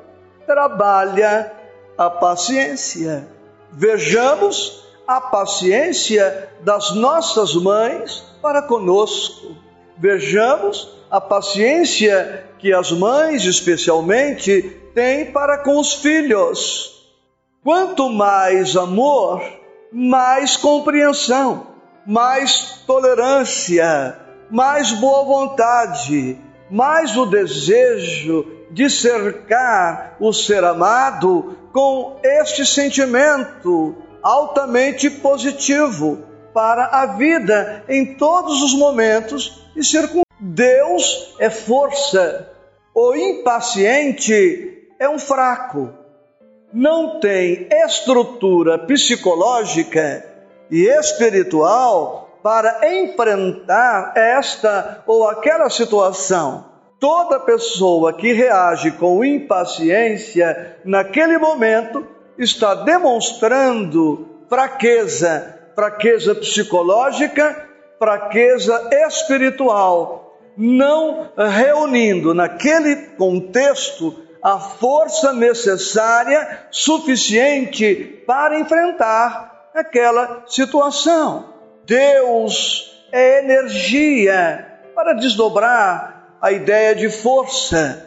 trabalha 0.44 1.52
a 1.96 2.10
paciência. 2.10 3.28
Vejamos 3.70 4.84
a 5.06 5.20
paciência 5.20 6.50
das 6.62 6.92
nossas 6.92 7.54
mães 7.54 8.24
para 8.42 8.62
conosco. 8.62 9.56
Vejamos 9.96 10.88
a 11.08 11.20
paciência 11.20 12.48
que 12.58 12.72
as 12.72 12.90
mães, 12.90 13.44
especialmente, 13.44 14.60
têm 14.92 15.30
para 15.30 15.58
com 15.58 15.78
os 15.78 15.94
filhos. 15.94 17.00
Quanto 17.62 18.10
mais 18.10 18.76
amor, 18.76 19.40
mais 19.92 20.56
compreensão, 20.56 21.71
mais 22.06 22.82
tolerância, 22.86 24.16
mais 24.50 24.92
boa 24.92 25.24
vontade, 25.24 26.38
mais 26.70 27.16
o 27.16 27.26
desejo 27.26 28.46
de 28.70 28.88
cercar 28.88 30.16
o 30.18 30.32
ser 30.32 30.64
amado 30.64 31.56
com 31.72 32.18
este 32.22 32.64
sentimento 32.66 33.96
altamente 34.22 35.10
positivo 35.10 36.24
para 36.54 36.86
a 36.86 37.06
vida 37.06 37.84
em 37.88 38.14
todos 38.14 38.62
os 38.62 38.74
momentos 38.74 39.68
e 39.76 39.84
circunstâncias. 39.84 40.22
Deus 40.40 41.36
é 41.38 41.48
força. 41.48 42.50
O 42.94 43.14
impaciente 43.14 44.88
é 44.98 45.08
um 45.08 45.18
fraco. 45.18 45.90
Não 46.72 47.20
tem 47.20 47.68
estrutura 47.70 48.78
psicológica 48.78 50.31
e 50.72 50.88
espiritual 50.88 52.40
para 52.42 52.80
enfrentar 52.96 54.14
esta 54.16 55.04
ou 55.06 55.28
aquela 55.28 55.68
situação. 55.68 56.72
Toda 56.98 57.38
pessoa 57.40 58.14
que 58.14 58.32
reage 58.32 58.92
com 58.92 59.22
impaciência 59.22 60.78
naquele 60.82 61.36
momento 61.36 62.06
está 62.38 62.74
demonstrando 62.74 64.44
fraqueza, 64.48 65.58
fraqueza 65.74 66.34
psicológica, 66.34 67.68
fraqueza 67.98 68.88
espiritual, 69.06 70.38
não 70.56 71.30
reunindo 71.36 72.32
naquele 72.32 72.96
contexto 73.16 74.22
a 74.42 74.58
força 74.58 75.32
necessária, 75.32 76.66
suficiente 76.70 78.22
para 78.26 78.58
enfrentar 78.58 79.51
aquela 79.74 80.44
situação. 80.46 81.52
Deus 81.84 83.06
é 83.10 83.40
energia 83.40 84.66
para 84.94 85.12
desdobrar 85.14 86.36
a 86.40 86.52
ideia 86.52 86.94
de 86.94 87.08
força. 87.08 88.06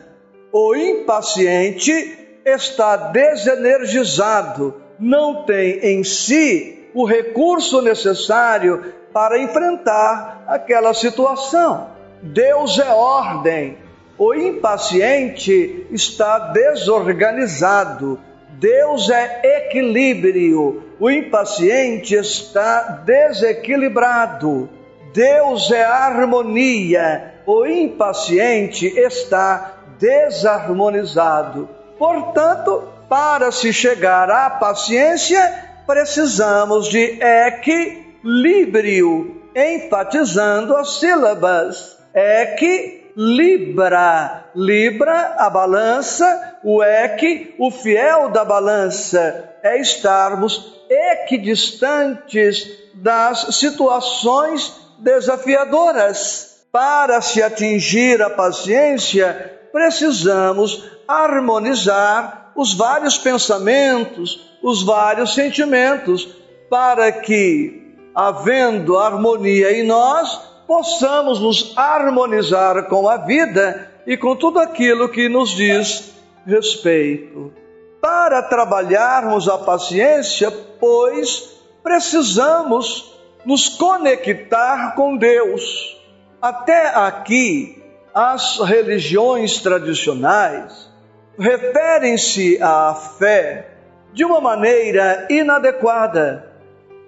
O 0.52 0.76
impaciente 0.76 2.42
está 2.46 2.96
desenergizado, 2.96 4.82
não 5.00 5.44
tem 5.44 5.80
em 5.80 6.04
si 6.04 6.90
o 6.94 7.06
recurso 7.06 7.82
necessário 7.82 8.94
para 9.12 9.40
enfrentar 9.40 10.44
aquela 10.48 10.94
situação. 10.94 11.90
Deus 12.22 12.80
é 12.80 12.90
ordem, 12.90 13.78
o 14.18 14.34
impaciente 14.34 15.88
está 15.92 16.40
desorganizado. 16.40 18.20
Deus 18.60 19.10
é 19.10 19.42
equilíbrio, 19.58 20.84
o 21.00 21.10
impaciente 21.10 22.16
está 22.16 23.04
desequilibrado. 23.06 24.70
Deus 25.14 25.72
é 25.72 25.84
harmonia, 25.84 27.34
o 27.46 27.66
impaciente 27.66 28.88
está 28.88 29.74
desarmonizado. 30.00 31.68
Portanto, 31.98 32.84
para 33.10 33.52
se 33.52 33.74
chegar 33.74 34.30
à 34.30 34.50
paciência, 34.50 35.42
precisamos 35.86 36.88
de 36.88 37.20
equilíbrio, 37.48 39.42
enfatizando 39.56 40.76
as 40.78 41.00
sílabas. 41.00 41.98
Equilíbrio 42.14 43.05
Libra, 43.16 44.50
Libra, 44.54 45.36
a 45.38 45.50
balança, 45.50 46.58
o 46.64 46.84
eque, 46.84 47.56
o 47.58 47.72
fiel 47.72 48.30
da 48.30 48.44
balança, 48.44 49.56
é 49.64 49.80
estarmos 49.80 50.84
equidistantes 50.90 52.68
das 52.94 53.56
situações 53.56 54.74
desafiadoras. 55.00 56.66
Para 56.72 57.22
se 57.22 57.42
atingir 57.42 58.22
a 58.22 58.30
paciência, 58.30 59.60
precisamos 59.72 60.84
harmonizar 61.08 62.52
os 62.54 62.74
vários 62.74 63.18
pensamentos, 63.18 64.58
os 64.62 64.84
vários 64.84 65.34
sentimentos, 65.34 66.28
para 66.70 67.12
que, 67.14 67.96
havendo 68.14 68.98
harmonia 68.98 69.72
em 69.72 69.86
nós, 69.86 70.55
possamos 70.68 71.40
nos 71.40 71.78
harmonizar 71.78 72.86
com 72.86 73.08
a 73.08 73.18
vida 73.18 73.92
e 74.06 74.18
com 74.18 74.36
tudo 74.36 74.60
aquilo 74.60 75.10
que 75.10 75.30
nos 75.30 75.52
diz 75.52 76.14
respeito. 76.46 77.54
Para 78.02 78.42
trabalharmos 78.44 79.50
a 79.50 79.58
paciência, 79.58 80.52
pois, 80.80 81.56
precisamos 81.82 83.16
nos 83.46 83.70
conectar 83.70 84.96
com 84.96 85.18
Deus. 85.18 85.98
Até 86.42 86.88
aqui, 86.96 87.84
as 88.14 88.60
religiões 88.60 89.60
tradicionais 89.60 90.90
referem-se 91.38 92.62
à 92.62 92.94
fé 92.94 93.72
de 94.14 94.24
uma 94.24 94.40
maneira 94.40 95.28
inadequada. 95.30 96.52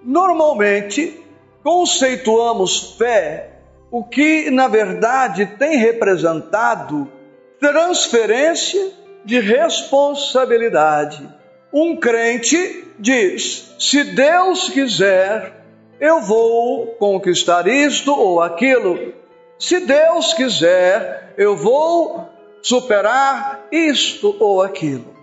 Normalmente, 0.04 1.24
conceituamos 1.62 2.96
fé 2.96 3.58
o 3.90 4.04
que 4.04 4.50
na 4.50 4.68
verdade 4.68 5.46
tem 5.58 5.76
representado 5.78 7.10
transferência 7.58 8.92
de 9.24 9.40
responsabilidade. 9.40 11.28
Um 11.72 11.96
crente 11.96 12.86
diz: 12.98 13.74
se 13.78 14.04
Deus 14.04 14.68
quiser, 14.68 15.64
eu 16.00 16.20
vou 16.20 16.86
conquistar 16.98 17.66
isto 17.66 18.12
ou 18.12 18.40
aquilo. 18.40 19.14
Se 19.58 19.80
Deus 19.80 20.32
quiser, 20.34 21.34
eu 21.36 21.56
vou 21.56 22.28
superar 22.62 23.66
isto 23.72 24.36
ou 24.38 24.62
aquilo. 24.62 25.16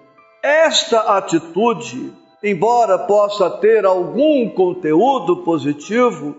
Esta 0.43 1.17
atitude 1.17 2.13
embora 2.45 2.99
possa 2.99 3.49
ter 3.49 3.86
algum 3.86 4.47
conteúdo 4.49 5.38
positivo, 5.38 6.36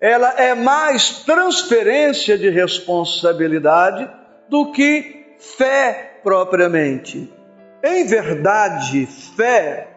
ela 0.00 0.40
é 0.40 0.54
mais 0.54 1.24
transferência 1.24 2.38
de 2.38 2.48
responsabilidade 2.48 4.08
do 4.48 4.70
que 4.70 5.34
fé 5.36 6.20
propriamente. 6.22 7.28
Em 7.82 8.06
verdade, 8.06 9.06
fé 9.36 9.88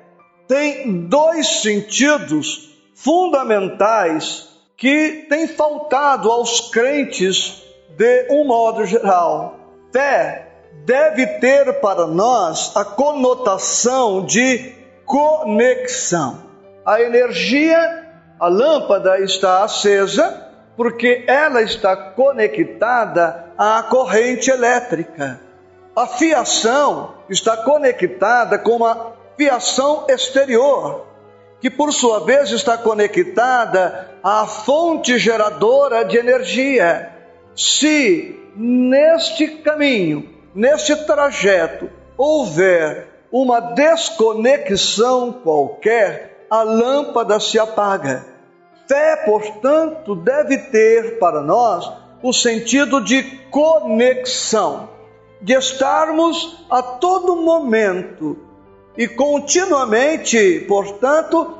tem 0.48 1.06
dois 1.06 1.62
sentidos 1.62 2.72
fundamentais 2.96 4.50
que 4.76 5.28
têm 5.30 5.48
faltado 5.48 6.32
aos 6.32 6.72
crentes 6.72 7.62
de 7.96 8.28
um 8.32 8.46
modo 8.46 8.84
geral. 8.84 9.60
Fé 9.94 10.48
deve 10.86 11.28
ter 11.40 11.80
para 11.80 12.08
nós 12.08 12.76
a 12.76 12.84
conotação 12.84 14.26
de 14.26 14.81
conexão. 15.12 16.42
A 16.86 17.02
energia, 17.02 18.08
a 18.40 18.48
lâmpada 18.48 19.20
está 19.20 19.62
acesa 19.62 20.48
porque 20.78 21.26
ela 21.28 21.62
está 21.62 21.98
conectada 21.98 23.52
à 23.58 23.84
corrente 23.84 24.50
elétrica. 24.50 25.42
A 25.94 26.08
fiação 26.08 27.16
está 27.30 27.58
conectada 27.58 28.58
com 28.58 28.78
uma 28.78 29.12
fiação 29.38 30.06
exterior, 30.08 31.06
que 31.60 31.70
por 31.70 31.92
sua 31.92 32.22
vez 32.22 32.50
está 32.52 32.78
conectada 32.78 34.12
à 34.24 34.48
fonte 34.48 35.20
geradora 35.20 36.06
de 36.06 36.18
energia. 36.18 37.12
Se 37.54 38.40
neste 38.56 39.58
caminho, 39.58 40.34
neste 40.56 40.96
trajeto, 41.06 41.90
houver 42.18 43.11
uma 43.32 43.60
desconexão 43.60 45.32
qualquer, 45.32 46.46
a 46.50 46.64
lâmpada 46.64 47.40
se 47.40 47.58
apaga. 47.58 48.26
Fé, 48.88 49.24
portanto, 49.26 50.16
deve 50.16 50.58
ter 50.58 51.18
para 51.18 51.42
nós 51.42 51.90
o 52.22 52.34
sentido 52.34 53.02
de 53.02 53.24
conexão, 53.50 54.90
de 55.42 55.54
estarmos 55.54 56.66
a 56.70 56.84
todo 56.84 57.38
momento 57.38 58.38
e 58.98 59.08
continuamente, 59.08 60.66
portanto, 60.68 61.58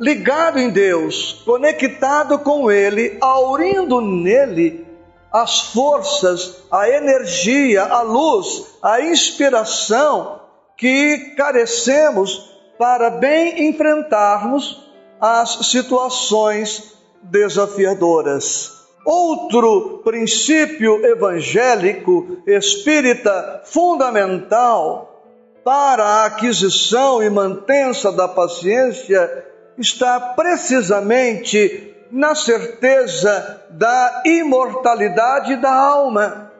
ligado 0.00 0.58
em 0.58 0.70
Deus, 0.70 1.42
conectado 1.44 2.38
com 2.38 2.70
Ele, 2.70 3.18
aurindo 3.20 4.00
nele 4.00 4.86
as 5.30 5.60
forças, 5.60 6.62
a 6.70 6.88
energia, 6.88 7.84
a 7.84 8.00
luz, 8.00 8.78
a 8.82 9.02
inspiração 9.02 10.47
que 10.78 11.34
carecemos 11.36 12.56
para 12.78 13.10
bem 13.10 13.68
enfrentarmos 13.68 14.88
as 15.20 15.66
situações 15.66 16.94
desafiadoras. 17.20 18.78
Outro 19.04 20.02
princípio 20.04 21.04
evangélico 21.04 22.38
espírita 22.46 23.62
fundamental 23.64 25.24
para 25.64 26.04
a 26.04 26.24
aquisição 26.26 27.22
e 27.22 27.28
mantença 27.28 28.12
da 28.12 28.28
paciência 28.28 29.46
está 29.76 30.20
precisamente 30.20 31.94
na 32.12 32.34
certeza 32.36 33.64
da 33.70 34.22
imortalidade 34.24 35.56
da 35.56 35.72
alma. 35.72 36.52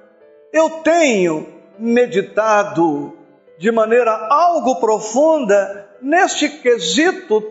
Eu 0.53 0.71
tenho 0.83 1.47
meditado 1.79 3.18
de 3.59 3.73
maneira 3.73 4.13
algo 4.31 4.77
profunda 4.77 5.89
neste 6.01 6.49
quesito 6.49 7.43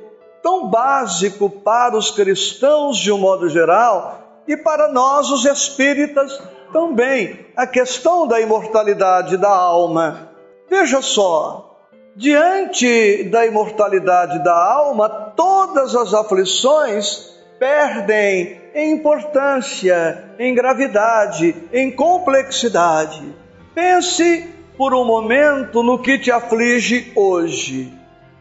tão 0.41 0.69
básico 0.69 1.49
para 1.49 1.97
os 1.97 2.09
cristãos 2.09 2.97
de 2.97 3.11
um 3.11 3.17
modo 3.17 3.49
geral 3.49 4.41
e 4.47 4.55
para 4.55 4.87
nós 4.87 5.29
os 5.29 5.43
espíritas 5.45 6.41
também, 6.71 7.45
a 7.55 7.67
questão 7.67 8.25
da 8.25 8.39
imortalidade 8.39 9.35
da 9.35 9.49
alma. 9.49 10.29
Veja 10.69 11.01
só, 11.01 11.81
diante 12.15 13.25
da 13.25 13.45
imortalidade 13.45 14.43
da 14.43 14.55
alma, 14.55 15.09
todas 15.35 15.95
as 15.95 16.13
aflições 16.13 17.35
perdem 17.59 18.61
em 18.73 18.93
importância, 18.93 20.31
em 20.39 20.53
gravidade, 20.53 21.55
em 21.73 21.91
complexidade. 21.91 23.35
Pense 23.73 24.56
por 24.77 24.93
um 24.93 25.03
momento 25.03 25.81
no 25.81 25.97
que 25.97 26.19
te 26.19 26.31
aflige 26.31 27.11
hoje. 27.15 27.91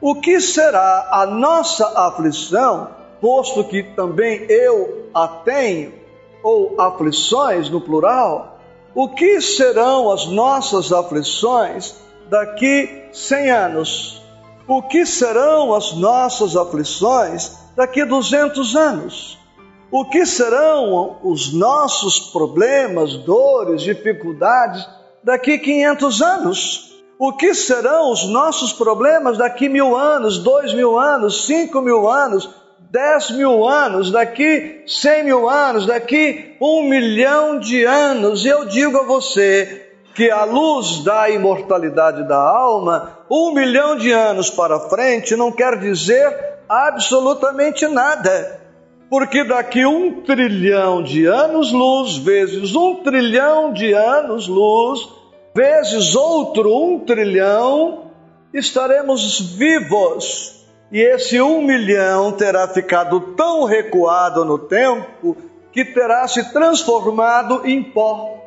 O 0.01 0.16
que 0.16 0.38
será 0.40 1.09
a 1.11 1.27
nossa 1.27 1.87
aflição, 2.07 2.90
posto 3.20 3.64
que 3.64 3.83
também 3.83 4.42
eu 4.51 5.09
a 5.14 5.27
tenho, 5.27 5.94
ou 6.42 6.79
aflições 6.79 7.70
no 7.70 7.81
plural? 7.81 8.61
O 8.94 9.09
que 9.09 9.40
serão 9.40 10.12
as 10.12 10.27
nossas 10.27 10.92
aflições 10.92 11.94
daqui 12.29 13.09
100 13.12 13.51
anos? 13.51 14.22
O 14.68 14.83
que 14.83 15.07
serão 15.07 15.75
as 15.75 15.94
nossas 15.94 16.55
aflições 16.55 17.57
daqui 17.75 18.05
200 18.05 18.77
anos? 18.77 19.38
O 19.90 20.05
que 20.05 20.27
serão 20.27 21.18
os 21.22 21.53
nossos 21.55 22.18
problemas, 22.18 23.16
dores, 23.16 23.83
dificuldades 23.83 24.87
daqui 25.27 25.59
500 25.59 26.23
anos? 26.23 27.03
O 27.19 27.33
que 27.33 27.53
serão 27.53 28.12
os 28.12 28.29
nossos 28.29 28.73
problemas 28.73 29.37
daqui 29.37 29.69
mil 29.69 29.97
anos, 29.97 30.39
dois 30.39 30.73
mil 30.73 30.97
anos, 30.97 31.47
cinco 31.47 31.81
mil 31.81 32.09
anos, 32.09 32.49
dez 32.93 33.31
mil 33.33 33.67
anos, 33.67 34.12
daqui 34.12 34.85
cem 34.87 35.25
mil 35.25 35.49
anos, 35.49 35.85
daqui 35.85 36.55
um 36.61 36.85
milhão 36.85 37.59
de 37.59 37.85
anos? 37.85 38.47
Eu 38.47 38.67
digo 38.67 38.99
a 38.99 39.03
você 39.03 39.91
que 40.15 40.31
a 40.31 40.45
luz 40.45 41.03
da 41.03 41.29
imortalidade 41.29 42.23
da 42.29 42.39
alma, 42.39 43.19
um 43.29 43.53
milhão 43.53 43.97
de 43.97 44.12
anos 44.12 44.49
para 44.49 44.79
frente, 44.79 45.35
não 45.35 45.51
quer 45.51 45.77
dizer 45.81 46.61
absolutamente 46.69 47.89
nada. 47.89 48.61
Porque 49.09 49.45
daqui 49.45 49.87
um 49.87 50.23
trilhão 50.23 51.03
de 51.03 51.27
anos-luz, 51.27 52.17
vezes 52.17 52.75
um 52.75 52.97
trilhão 52.97 53.73
de 53.73 53.93
anos-luz, 53.93 55.15
vezes 55.57 56.14
outro 56.14 56.71
um 56.71 57.01
trilhão, 57.01 58.11
estaremos 58.53 59.57
vivos. 59.57 60.66
E 60.92 61.01
esse 61.01 61.40
um 61.40 61.62
milhão 61.62 62.33
terá 62.33 62.69
ficado 62.69 63.33
tão 63.35 63.64
recuado 63.64 64.45
no 64.45 64.59
tempo 64.59 65.35
que 65.73 65.83
terá 65.83 66.29
se 66.29 66.53
transformado 66.53 67.62
em 67.64 67.83
pó. 67.83 68.38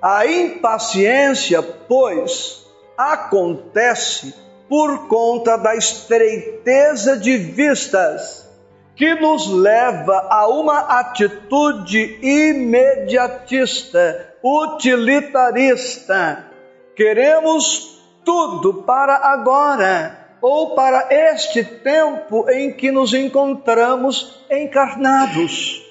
A 0.00 0.24
impaciência, 0.24 1.60
pois, 1.60 2.64
acontece 2.96 4.32
por 4.68 5.08
conta 5.08 5.56
da 5.56 5.74
estreiteza 5.74 7.16
de 7.16 7.36
vistas 7.36 8.48
que 8.94 9.16
nos 9.16 9.52
leva 9.52 10.28
a 10.30 10.46
uma 10.46 11.00
atitude 11.00 12.20
imediatista, 12.22 14.32
utilitarista, 14.42 16.51
Queremos 16.94 18.02
tudo 18.24 18.82
para 18.82 19.16
agora 19.16 20.22
ou 20.40 20.74
para 20.74 21.08
este 21.10 21.64
tempo 21.64 22.50
em 22.50 22.72
que 22.72 22.90
nos 22.90 23.14
encontramos 23.14 24.44
encarnados. 24.50 25.82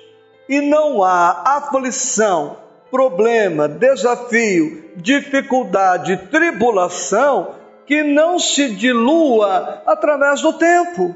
E 0.48 0.60
não 0.60 1.02
há 1.04 1.58
aflição, 1.58 2.58
problema, 2.92 3.70
desafio, 3.70 4.92
dificuldade, 4.98 6.18
tribulação 6.30 7.56
que 7.88 8.04
não 8.04 8.38
se 8.38 8.70
dilua 8.76 9.82
através 9.86 10.42
do 10.42 10.54
tempo. 10.54 11.16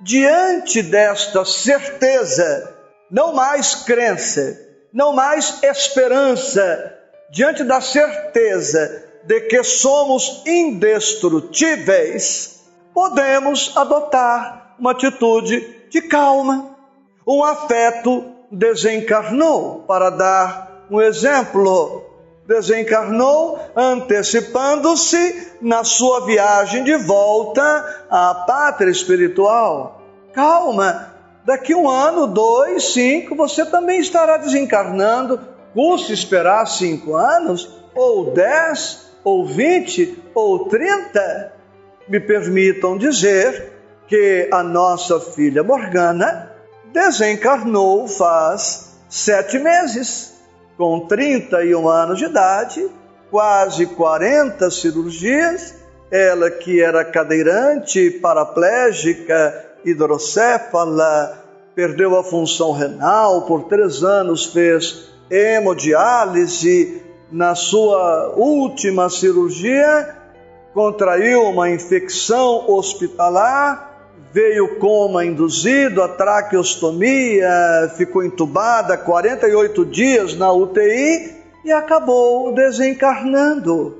Diante 0.00 0.82
desta 0.82 1.44
certeza, 1.44 2.74
não 3.10 3.34
mais 3.34 3.74
crença, 3.74 4.56
não 4.92 5.12
mais 5.12 5.62
esperança, 5.62 7.03
diante 7.34 7.62
da 7.64 7.80
certeza 7.80 9.04
de 9.24 9.40
que 9.40 9.64
somos 9.64 10.42
indestrutíveis, 10.46 12.60
podemos 12.94 13.76
adotar 13.76 14.76
uma 14.78 14.92
atitude 14.92 15.88
de 15.90 16.02
calma. 16.02 16.76
Um 17.26 17.42
afeto 17.42 18.24
desencarnou, 18.52 19.80
para 19.80 20.10
dar 20.10 20.86
um 20.88 21.00
exemplo, 21.00 22.04
desencarnou 22.46 23.58
antecipando-se 23.74 25.56
na 25.60 25.82
sua 25.82 26.24
viagem 26.24 26.84
de 26.84 26.96
volta 26.98 28.06
à 28.08 28.44
pátria 28.46 28.92
espiritual. 28.92 30.00
Calma, 30.32 31.12
daqui 31.44 31.74
um 31.74 31.90
ano, 31.90 32.28
dois, 32.28 32.92
cinco, 32.92 33.34
você 33.34 33.66
também 33.66 33.98
estará 33.98 34.36
desencarnando 34.36 35.52
custa 35.74 36.12
esperar 36.12 36.66
cinco 36.66 37.16
anos, 37.16 37.68
ou 37.94 38.32
dez, 38.32 39.10
ou 39.24 39.44
vinte, 39.44 40.22
ou 40.34 40.68
trinta? 40.68 41.52
Me 42.08 42.20
permitam 42.20 42.96
dizer 42.96 43.72
que 44.06 44.48
a 44.52 44.62
nossa 44.62 45.18
filha 45.18 45.62
Morgana 45.62 46.52
desencarnou 46.92 48.06
faz 48.06 48.96
sete 49.08 49.58
meses, 49.58 50.32
com 50.76 51.06
31 51.06 51.88
anos 51.88 52.18
de 52.18 52.26
idade, 52.26 52.88
quase 53.30 53.86
40 53.86 54.70
cirurgias, 54.70 55.74
ela 56.10 56.50
que 56.50 56.80
era 56.80 57.04
cadeirante, 57.04 58.10
paraplégica, 58.10 59.64
hidrocéfala, 59.84 61.42
perdeu 61.74 62.16
a 62.16 62.22
função 62.22 62.72
renal, 62.72 63.42
por 63.42 63.64
três 63.64 64.04
anos 64.04 64.46
fez 64.46 65.13
hemodiálise, 65.30 67.02
na 67.30 67.54
sua 67.54 68.34
última 68.36 69.08
cirurgia, 69.08 70.16
contraiu 70.72 71.42
uma 71.44 71.70
infecção 71.70 72.68
hospitalar, 72.70 74.12
veio 74.32 74.78
coma 74.78 75.24
induzido, 75.24 76.02
a 76.02 76.08
traqueostomia, 76.08 77.92
ficou 77.96 78.24
entubada 78.24 78.96
48 78.96 79.84
dias 79.86 80.34
na 80.36 80.52
UTI 80.52 81.34
e 81.64 81.72
acabou 81.72 82.52
desencarnando. 82.52 83.96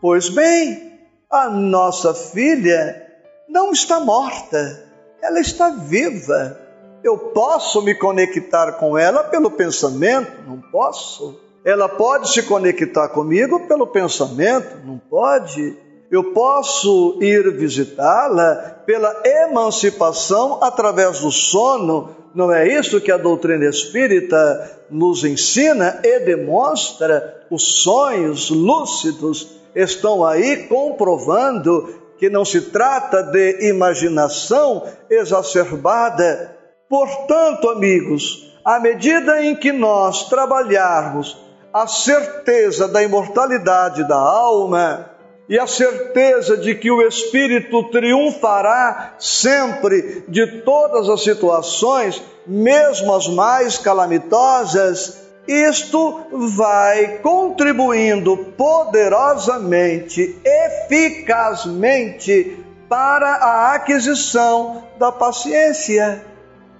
Pois 0.00 0.28
bem, 0.28 0.92
a 1.30 1.48
nossa 1.50 2.14
filha 2.14 3.06
não 3.48 3.72
está 3.72 3.98
morta, 4.00 4.84
ela 5.22 5.40
está 5.40 5.70
viva 5.70 6.67
eu 7.02 7.18
posso 7.18 7.82
me 7.82 7.94
conectar 7.94 8.72
com 8.72 8.96
ela 8.96 9.24
pelo 9.24 9.50
pensamento? 9.50 10.32
Não 10.46 10.60
posso. 10.60 11.38
Ela 11.64 11.88
pode 11.88 12.30
se 12.30 12.42
conectar 12.42 13.08
comigo 13.08 13.66
pelo 13.66 13.86
pensamento? 13.86 14.78
Não 14.84 14.98
pode. 14.98 15.76
Eu 16.10 16.32
posso 16.32 17.18
ir 17.20 17.50
visitá-la 17.56 18.82
pela 18.86 19.14
emancipação 19.24 20.58
através 20.62 21.20
do 21.20 21.30
sono. 21.30 22.16
Não 22.34 22.52
é 22.52 22.66
isso 22.66 23.00
que 23.00 23.12
a 23.12 23.18
doutrina 23.18 23.66
espírita 23.66 24.82
nos 24.90 25.24
ensina 25.24 26.00
e 26.02 26.20
demonstra? 26.20 27.46
Os 27.50 27.82
sonhos 27.82 28.50
lúcidos 28.50 29.58
estão 29.74 30.24
aí 30.24 30.66
comprovando 30.68 31.94
que 32.18 32.28
não 32.28 32.44
se 32.44 32.62
trata 32.62 33.22
de 33.22 33.68
imaginação 33.68 34.84
exacerbada, 35.08 36.57
Portanto, 36.88 37.68
amigos, 37.68 38.50
à 38.64 38.80
medida 38.80 39.44
em 39.44 39.54
que 39.54 39.70
nós 39.72 40.28
trabalharmos 40.28 41.36
a 41.72 41.86
certeza 41.86 42.88
da 42.88 43.00
imortalidade 43.02 44.08
da 44.08 44.16
alma 44.16 45.10
e 45.48 45.58
a 45.58 45.66
certeza 45.66 46.56
de 46.56 46.74
que 46.74 46.90
o 46.90 47.06
Espírito 47.06 47.90
triunfará 47.90 49.16
sempre 49.18 50.24
de 50.28 50.62
todas 50.62 51.10
as 51.10 51.22
situações, 51.22 52.22
mesmo 52.46 53.14
as 53.14 53.28
mais 53.28 53.76
calamitosas, 53.76 55.28
isto 55.46 56.22
vai 56.32 57.18
contribuindo 57.18 58.34
poderosamente, 58.56 60.38
eficazmente 60.42 62.64
para 62.88 63.34
a 63.34 63.74
aquisição 63.74 64.84
da 64.98 65.12
paciência 65.12 66.24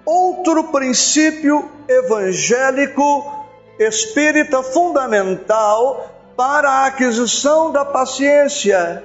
outro 0.09 0.65
princípio 0.65 1.71
evangélico 1.87 3.45
espírita 3.79 4.63
fundamental 4.63 6.33
para 6.35 6.71
a 6.71 6.87
aquisição 6.87 7.71
da 7.71 7.85
paciência, 7.85 9.05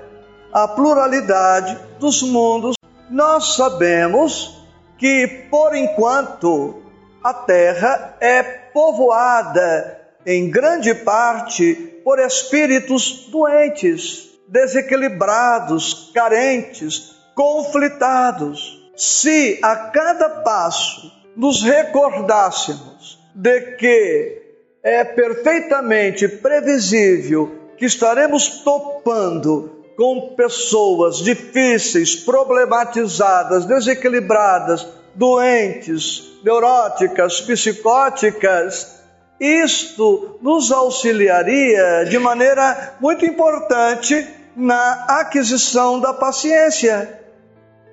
a 0.54 0.66
pluralidade 0.66 1.78
dos 2.00 2.24
mundos. 2.24 2.76
Nós 3.10 3.58
sabemos 3.58 4.64
que, 4.98 5.48
por 5.52 5.76
enquanto, 5.76 6.82
a 7.22 7.34
Terra 7.34 8.16
é 8.22 8.42
povoada 8.42 10.00
em 10.26 10.50
grande 10.50 10.96
parte 10.96 12.02
por 12.06 12.18
espíritos 12.18 13.28
doentes, 13.30 14.30
desequilibrados, 14.48 16.12
carentes, 16.14 17.14
conflitados 17.36 18.83
se 19.04 19.60
a 19.62 19.76
cada 19.76 20.30
passo 20.30 21.12
nos 21.36 21.62
recordássemos 21.62 23.20
de 23.36 23.76
que 23.76 24.42
é 24.82 25.04
perfeitamente 25.04 26.28
previsível 26.30 27.52
que 27.76 27.86
estaremos 27.86 28.64
topando 28.64 29.84
com 29.98 30.36
pessoas 30.38 31.18
difíceis, 31.18 32.16
problematizadas, 32.16 33.66
desequilibradas, 33.66 34.88
doentes, 35.14 36.24
neuróticas, 36.42 37.42
psicóticas, 37.42 39.02
isto 39.38 40.40
nos 40.42 40.72
auxiliaria 40.72 42.06
de 42.06 42.18
maneira 42.18 42.96
muito 43.02 43.26
importante 43.26 44.26
na 44.56 45.06
aquisição 45.10 46.00
da 46.00 46.14
paciência. 46.14 47.23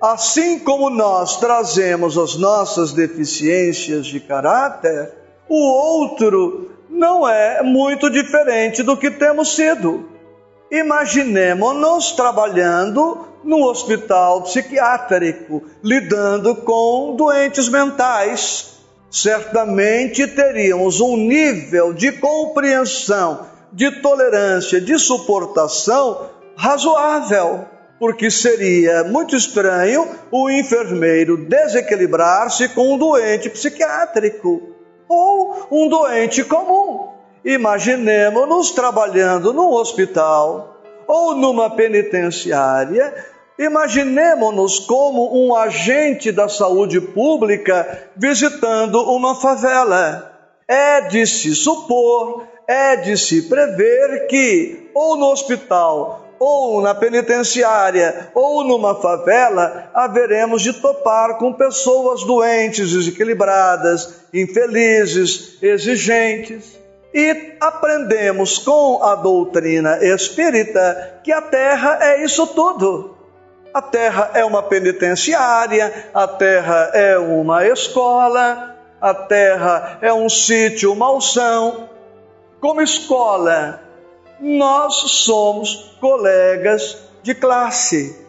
Assim 0.01 0.57
como 0.57 0.89
nós 0.89 1.37
trazemos 1.37 2.17
as 2.17 2.35
nossas 2.35 2.91
deficiências 2.91 4.07
de 4.07 4.19
caráter, 4.19 5.13
o 5.47 5.55
outro 5.55 6.71
não 6.89 7.29
é 7.29 7.61
muito 7.61 8.09
diferente 8.09 8.81
do 8.81 8.97
que 8.97 9.11
temos 9.11 9.55
sido. 9.55 10.09
Imaginemos-nos 10.71 12.13
trabalhando 12.13 13.27
no 13.43 13.63
hospital 13.69 14.41
psiquiátrico, 14.41 15.63
lidando 15.83 16.55
com 16.55 17.15
doentes 17.15 17.69
mentais. 17.69 18.79
Certamente 19.11 20.25
teríamos 20.25 20.99
um 20.99 21.15
nível 21.15 21.93
de 21.93 22.11
compreensão, 22.13 23.45
de 23.71 23.91
tolerância, 24.01 24.81
de 24.81 24.97
suportação 24.97 26.29
razoável, 26.55 27.65
porque 28.01 28.31
seria 28.31 29.03
muito 29.03 29.35
estranho 29.35 30.09
o 30.31 30.49
enfermeiro 30.49 31.37
desequilibrar-se 31.37 32.69
com 32.69 32.95
um 32.95 32.97
doente 32.97 33.47
psiquiátrico 33.47 34.75
ou 35.07 35.67
um 35.69 35.87
doente 35.87 36.43
comum. 36.43 37.09
Imaginemos-nos 37.45 38.71
trabalhando 38.71 39.53
num 39.53 39.71
hospital 39.71 40.81
ou 41.07 41.35
numa 41.35 41.69
penitenciária. 41.69 43.13
Imaginemos-nos 43.59 44.79
como 44.79 45.37
um 45.37 45.55
agente 45.55 46.31
da 46.31 46.49
saúde 46.49 46.99
pública 46.99 48.09
visitando 48.17 48.99
uma 49.11 49.35
favela. 49.35 50.27
É 50.67 51.01
de 51.01 51.27
se 51.27 51.53
supor, 51.53 52.47
é 52.67 52.95
de 52.95 53.15
se 53.15 53.43
prever 53.43 54.25
que, 54.25 54.89
ou 54.95 55.15
no 55.17 55.31
hospital, 55.31 56.20
ou 56.43 56.81
na 56.81 56.95
penitenciária, 56.95 58.31
ou 58.33 58.63
numa 58.63 58.95
favela, 58.95 59.91
haveremos 59.93 60.63
de 60.63 60.73
topar 60.73 61.37
com 61.37 61.53
pessoas 61.53 62.23
doentes, 62.23 62.93
desequilibradas, 62.93 64.23
infelizes, 64.33 65.61
exigentes. 65.61 66.79
E 67.13 67.53
aprendemos 67.61 68.57
com 68.57 69.03
a 69.03 69.13
doutrina 69.13 70.03
espírita 70.03 71.19
que 71.23 71.31
a 71.31 71.43
terra 71.43 71.99
é 72.01 72.23
isso 72.23 72.47
tudo. 72.47 73.15
A 73.71 73.81
terra 73.83 74.31
é 74.33 74.43
uma 74.43 74.63
penitenciária, 74.63 76.09
a 76.11 76.25
terra 76.27 76.89
é 76.95 77.19
uma 77.19 77.67
escola, 77.67 78.77
a 78.99 79.13
terra 79.13 79.99
é 80.01 80.11
um 80.11 80.27
sítio 80.27 80.95
malsão. 80.95 81.87
Como 82.59 82.81
escola, 82.81 83.90
nós 84.41 84.95
somos 85.11 85.95
colegas 86.01 86.97
de 87.21 87.35
classe. 87.35 88.19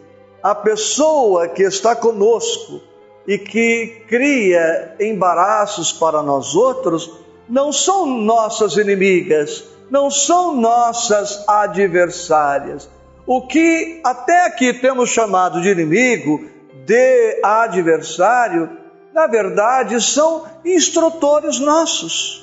A 0.42 0.54
pessoa 0.54 1.48
que 1.48 1.62
está 1.62 1.96
conosco 1.96 2.82
e 3.26 3.38
que 3.38 4.04
cria 4.08 4.94
embaraços 5.00 5.92
para 5.92 6.22
nós 6.22 6.54
outros 6.54 7.10
não 7.48 7.72
são 7.72 8.06
nossas 8.06 8.76
inimigas, 8.76 9.64
não 9.90 10.10
são 10.10 10.54
nossas 10.54 11.48
adversárias. 11.48 12.88
O 13.26 13.46
que 13.46 14.00
até 14.04 14.46
aqui 14.46 14.74
temos 14.74 15.10
chamado 15.10 15.62
de 15.62 15.68
inimigo, 15.68 16.44
de 16.84 17.40
adversário, 17.42 18.68
na 19.14 19.26
verdade 19.26 20.02
são 20.02 20.44
instrutores 20.64 21.58
nossos. 21.60 22.42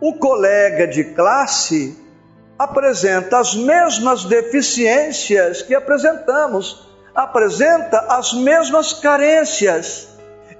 O 0.00 0.14
colega 0.14 0.86
de 0.86 1.02
classe 1.14 1.96
apresenta 2.58 3.38
as 3.38 3.54
mesmas 3.54 4.24
deficiências 4.24 5.62
que 5.62 5.74
apresentamos, 5.74 6.88
apresenta 7.14 7.98
as 8.08 8.32
mesmas 8.32 8.92
carências. 8.92 10.08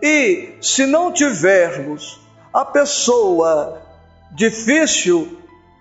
E 0.01 0.55
se 0.61 0.87
não 0.87 1.11
tivermos 1.11 2.21
a 2.53 2.65
pessoa 2.65 3.83
difícil 4.31 5.39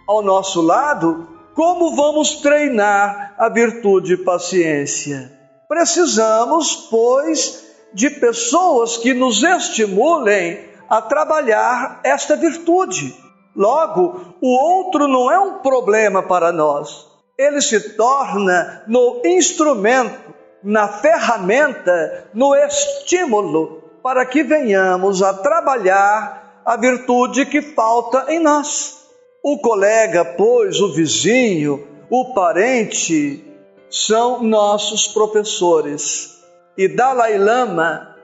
ao 0.07 0.23
nosso 0.23 0.61
lado, 0.61 1.27
como 1.53 1.95
vamos 1.95 2.37
treinar 2.37 3.35
a 3.37 3.49
virtude 3.49 4.17
paciência? 4.17 5.31
Precisamos, 5.67 6.87
pois, 6.89 7.63
de 7.93 8.09
pessoas 8.09 8.97
que 8.97 9.13
nos 9.13 9.43
estimulem 9.43 10.67
a 10.89 11.01
trabalhar 11.01 11.99
esta 12.03 12.35
virtude. 12.35 13.13
Logo, 13.57 14.35
o 14.39 14.49
outro 14.49 15.07
não 15.07 15.31
é 15.31 15.39
um 15.39 15.55
problema 15.55 16.21
para 16.21 16.51
nós, 16.51 17.07
ele 17.35 17.59
se 17.59 17.95
torna 17.95 18.83
no 18.87 19.23
instrumento, 19.25 20.35
na 20.63 20.87
ferramenta, 20.87 22.29
no 22.35 22.55
estímulo 22.55 23.81
para 24.03 24.25
que 24.27 24.43
venhamos 24.43 25.23
a 25.23 25.33
trabalhar 25.33 26.61
a 26.63 26.77
virtude 26.77 27.47
que 27.47 27.61
falta 27.61 28.31
em 28.31 28.39
nós. 28.39 29.07
O 29.41 29.57
colega, 29.57 30.23
pois, 30.23 30.79
o 30.79 30.93
vizinho, 30.93 31.87
o 32.11 32.33
parente, 32.35 33.43
são 33.89 34.43
nossos 34.43 35.07
professores. 35.07 36.37
E 36.77 36.87
Dalai 36.87 37.37
Lama, 37.39 38.15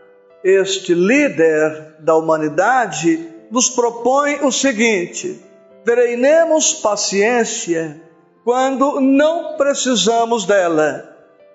este 0.43 0.93
líder 0.93 1.95
da 1.99 2.15
humanidade, 2.15 3.32
nos 3.53 3.69
propõe 3.69 4.39
o 4.41 4.51
seguinte: 4.51 5.39
treinemos 5.85 6.73
paciência 6.73 8.01
quando 8.43 8.99
não 8.99 9.55
precisamos 9.55 10.43
dela, 10.43 11.07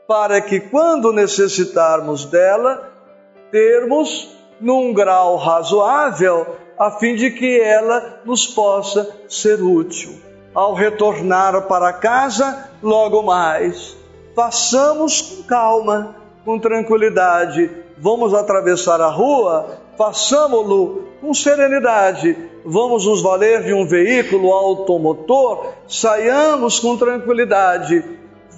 para 0.06 0.40
que 0.40 0.60
quando 0.60 1.12
necessitarmos 1.12 2.24
dela, 2.24 2.88
termos 3.50 4.30
num 4.60 4.94
grau 4.94 5.36
razoável 5.36 6.46
a 6.78 6.92
fim 6.92 7.16
de 7.16 7.32
que 7.32 7.60
ela 7.60 8.20
nos 8.24 8.46
possa 8.46 9.12
ser 9.28 9.60
útil. 9.60 10.20
Ao 10.54 10.74
retornar 10.74 11.62
para 11.66 11.92
casa, 11.92 12.70
logo 12.80 13.22
mais, 13.22 13.96
façamos 14.36 15.20
com 15.20 15.42
calma, 15.42 16.14
com 16.44 16.60
tranquilidade. 16.60 17.70
Vamos 17.98 18.32
atravessar 18.32 19.00
a 19.00 19.08
rua, 19.08 19.87
façamo-lo 19.98 21.08
com 21.20 21.34
serenidade. 21.34 22.36
Vamos 22.64 23.04
nos 23.04 23.20
valer 23.20 23.64
de 23.64 23.74
um 23.74 23.84
veículo 23.84 24.52
automotor, 24.52 25.72
saiamos 25.88 26.78
com 26.78 26.96
tranquilidade. 26.96 28.04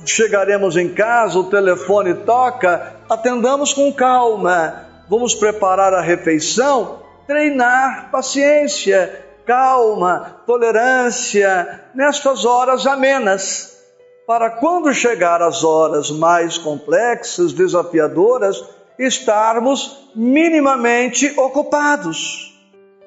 Chegaremos 0.05 0.77
em 0.77 0.91
casa, 0.91 1.39
o 1.39 1.45
telefone 1.45 2.15
toca, 2.15 2.97
atendamos 3.09 3.73
com 3.73 3.93
calma. 3.93 4.87
Vamos 5.09 5.35
preparar 5.35 5.95
a 5.95 6.01
refeição, 6.01 7.01
treinar 7.27 8.11
paciência, 8.11 9.25
calma, 9.47 10.43
tolerância 10.47 11.85
nestas 11.95 12.45
horas 12.45 12.87
amenas, 12.87 13.79
para 14.27 14.49
quando 14.51 14.93
chegar 14.95 15.43
as 15.43 15.65
horas 15.65 16.11
mais 16.11 16.57
complexas, 16.57 17.53
desafiadoras, 17.53 18.63
estarmos 19.01 20.11
minimamente 20.15 21.33
ocupados. 21.39 22.55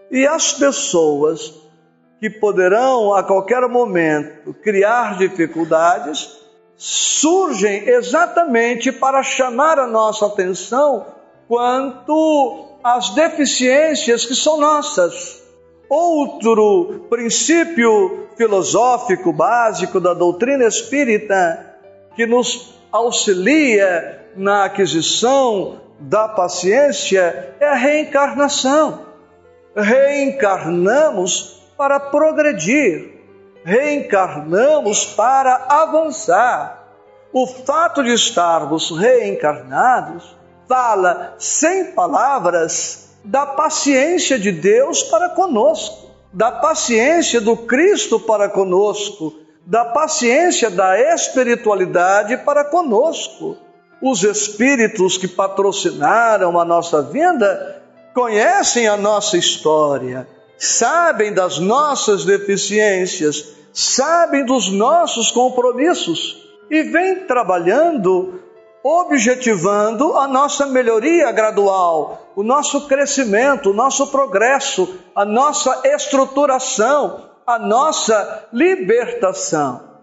E 0.10 0.26
as 0.26 0.54
pessoas 0.54 1.54
que 2.20 2.30
poderão 2.30 3.14
a 3.14 3.24
qualquer 3.24 3.68
momento 3.68 4.54
criar 4.54 5.18
dificuldades 5.18 6.30
surgem 6.76 7.88
exatamente 7.88 8.92
para 8.92 9.22
chamar 9.22 9.78
a 9.78 9.88
nossa 9.88 10.26
atenção 10.26 11.06
quanto 11.48 12.78
as 12.84 13.12
deficiências 13.12 14.26
que 14.26 14.36
são 14.36 14.58
nossas. 14.60 15.44
Outro 15.90 17.06
princípio 17.10 18.28
filosófico 18.36 19.32
básico 19.32 20.00
da 20.00 20.14
doutrina 20.14 20.66
espírita 20.66 21.78
que 22.16 22.26
nos 22.26 22.74
auxilia 22.92 24.24
na 24.36 24.66
aquisição 24.66 25.82
da 26.04 26.28
paciência 26.28 27.56
é 27.60 27.68
a 27.68 27.76
reencarnação. 27.76 29.06
Reencarnamos 29.76 31.64
para 31.78 32.00
progredir, 32.00 33.20
reencarnamos 33.64 35.06
para 35.06 35.66
avançar. 35.70 36.84
O 37.32 37.48
fato 37.48 38.04
de 38.04 38.14
estarmos 38.14 38.92
reencarnados 38.92 40.38
fala 40.68 41.36
sem 41.40 41.92
palavras 41.94 43.16
da 43.24 43.46
paciência 43.46 44.38
de 44.38 44.52
Deus 44.52 45.02
para 45.04 45.30
conosco, 45.30 46.12
da 46.32 46.52
paciência 46.52 47.40
do 47.40 47.56
Cristo 47.56 48.20
para 48.20 48.50
conosco, 48.50 49.34
da 49.66 49.86
paciência 49.86 50.70
da 50.70 51.00
espiritualidade 51.16 52.38
para 52.38 52.66
conosco. 52.66 53.58
Os 54.06 54.22
espíritos 54.22 55.18
que 55.18 55.30
patrocinaram 55.30 56.60
a 56.60 56.66
nossa 56.66 57.02
vinda 57.02 57.82
conhecem 58.14 58.86
a 58.86 58.98
nossa 58.98 59.38
história, 59.38 60.28
sabem 60.58 61.34
das 61.34 61.58
nossas 61.58 62.26
deficiências, 62.26 63.56
sabem 63.72 64.44
dos 64.46 64.70
nossos 64.70 65.32
compromissos 65.32 66.38
e 66.70 66.84
vêm 66.84 67.26
trabalhando, 67.26 68.42
objetivando 68.84 70.18
a 70.18 70.28
nossa 70.28 70.66
melhoria 70.66 71.32
gradual, 71.32 72.34
o 72.36 72.44
nosso 72.44 72.90
crescimento, 72.90 73.70
o 73.70 73.74
nosso 73.74 74.08
progresso, 74.08 75.00
a 75.16 75.24
nossa 75.24 75.82
estruturação, 75.86 77.30
a 77.48 77.58
nossa 77.58 78.50
libertação. 78.52 79.94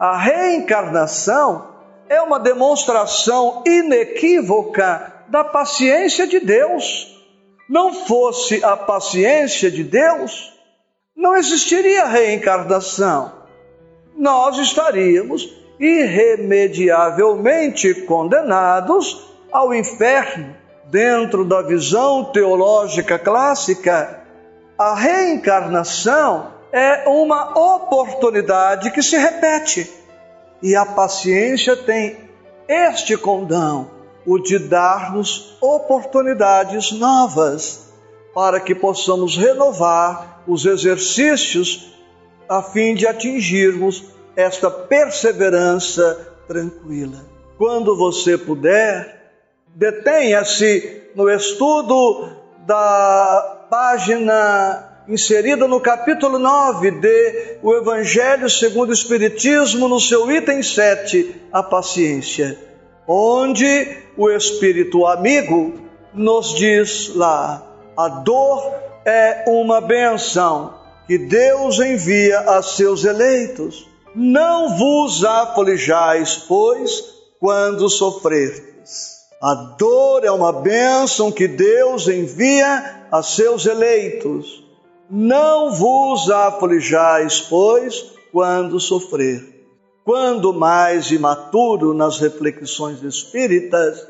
A 0.00 0.16
reencarnação 0.16 1.71
é 2.12 2.20
uma 2.20 2.38
demonstração 2.38 3.62
inequívoca 3.66 5.24
da 5.28 5.42
paciência 5.42 6.26
de 6.26 6.40
Deus. 6.40 7.08
Não 7.68 7.94
fosse 7.94 8.62
a 8.62 8.76
paciência 8.76 9.70
de 9.70 9.82
Deus, 9.82 10.52
não 11.16 11.34
existiria 11.34 12.04
reencarnação. 12.04 13.32
Nós 14.14 14.58
estaríamos 14.58 15.48
irremediavelmente 15.80 17.94
condenados 18.02 19.26
ao 19.50 19.72
inferno. 19.72 20.54
Dentro 20.90 21.46
da 21.46 21.62
visão 21.62 22.24
teológica 22.24 23.18
clássica, 23.18 24.20
a 24.76 24.94
reencarnação 24.94 26.52
é 26.70 27.08
uma 27.08 27.58
oportunidade 27.58 28.90
que 28.90 29.02
se 29.02 29.16
repete. 29.16 30.01
E 30.62 30.76
a 30.76 30.86
paciência 30.86 31.76
tem 31.76 32.16
este 32.68 33.16
condão, 33.16 33.90
o 34.24 34.38
de 34.38 34.58
dar-nos 34.58 35.56
oportunidades 35.60 36.92
novas, 36.92 37.92
para 38.32 38.60
que 38.60 38.74
possamos 38.74 39.36
renovar 39.36 40.42
os 40.46 40.64
exercícios 40.64 41.92
a 42.48 42.62
fim 42.62 42.94
de 42.94 43.06
atingirmos 43.06 44.04
esta 44.36 44.70
perseverança 44.70 46.34
tranquila. 46.46 47.24
Quando 47.58 47.96
você 47.96 48.38
puder, 48.38 49.32
detenha-se 49.74 51.10
no 51.14 51.28
estudo 51.28 52.30
da 52.66 53.66
página 53.70 54.91
inserida 55.12 55.68
no 55.68 55.78
capítulo 55.78 56.38
9 56.38 56.90
de 56.92 57.58
O 57.62 57.74
Evangelho 57.74 58.48
segundo 58.48 58.90
o 58.90 58.94
Espiritismo, 58.94 59.86
no 59.86 60.00
seu 60.00 60.30
item 60.30 60.62
7, 60.62 61.34
a 61.52 61.62
paciência, 61.62 62.58
onde 63.06 63.98
o 64.16 64.30
Espírito 64.30 65.06
amigo 65.06 65.74
nos 66.14 66.54
diz 66.54 67.14
lá: 67.14 67.62
a 67.96 68.08
dor 68.08 68.74
é 69.04 69.44
uma 69.46 69.82
benção 69.82 70.74
que 71.06 71.18
Deus 71.18 71.78
envia 71.78 72.40
a 72.40 72.62
seus 72.62 73.04
eleitos. 73.04 73.86
Não 74.14 74.76
vos 74.76 75.24
aflijais, 75.24 76.36
pois, 76.36 77.04
quando 77.38 77.88
sofrerdes. 77.88 79.12
A 79.42 79.54
dor 79.78 80.24
é 80.24 80.30
uma 80.30 80.52
bênção 80.52 81.32
que 81.32 81.48
Deus 81.48 82.08
envia 82.08 83.06
a 83.10 83.22
seus 83.22 83.66
eleitos. 83.66 84.61
Não 85.14 85.70
vos 85.70 86.30
aflijais, 86.30 87.38
pois, 87.38 88.02
quando 88.32 88.80
sofrer. 88.80 89.46
Quando 90.06 90.54
mais 90.54 91.10
imaturo 91.10 91.92
nas 91.92 92.18
reflexões 92.18 93.02
espíritas, 93.02 94.08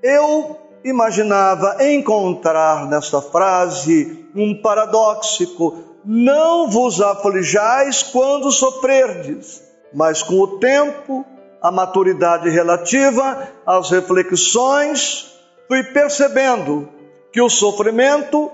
eu 0.00 0.56
imaginava 0.84 1.78
encontrar 1.84 2.86
nesta 2.86 3.20
frase 3.20 4.24
um 4.36 4.62
paradoxo: 4.62 5.82
não 6.04 6.70
vos 6.70 7.00
aflijais 7.00 8.04
quando 8.04 8.52
sofrerdes, 8.52 9.60
mas 9.92 10.22
com 10.22 10.40
o 10.40 10.58
tempo, 10.58 11.24
a 11.60 11.72
maturidade 11.72 12.48
relativa 12.50 13.48
às 13.66 13.90
reflexões, 13.90 15.26
fui 15.66 15.82
percebendo 15.82 16.88
que 17.32 17.42
o 17.42 17.50
sofrimento 17.50 18.48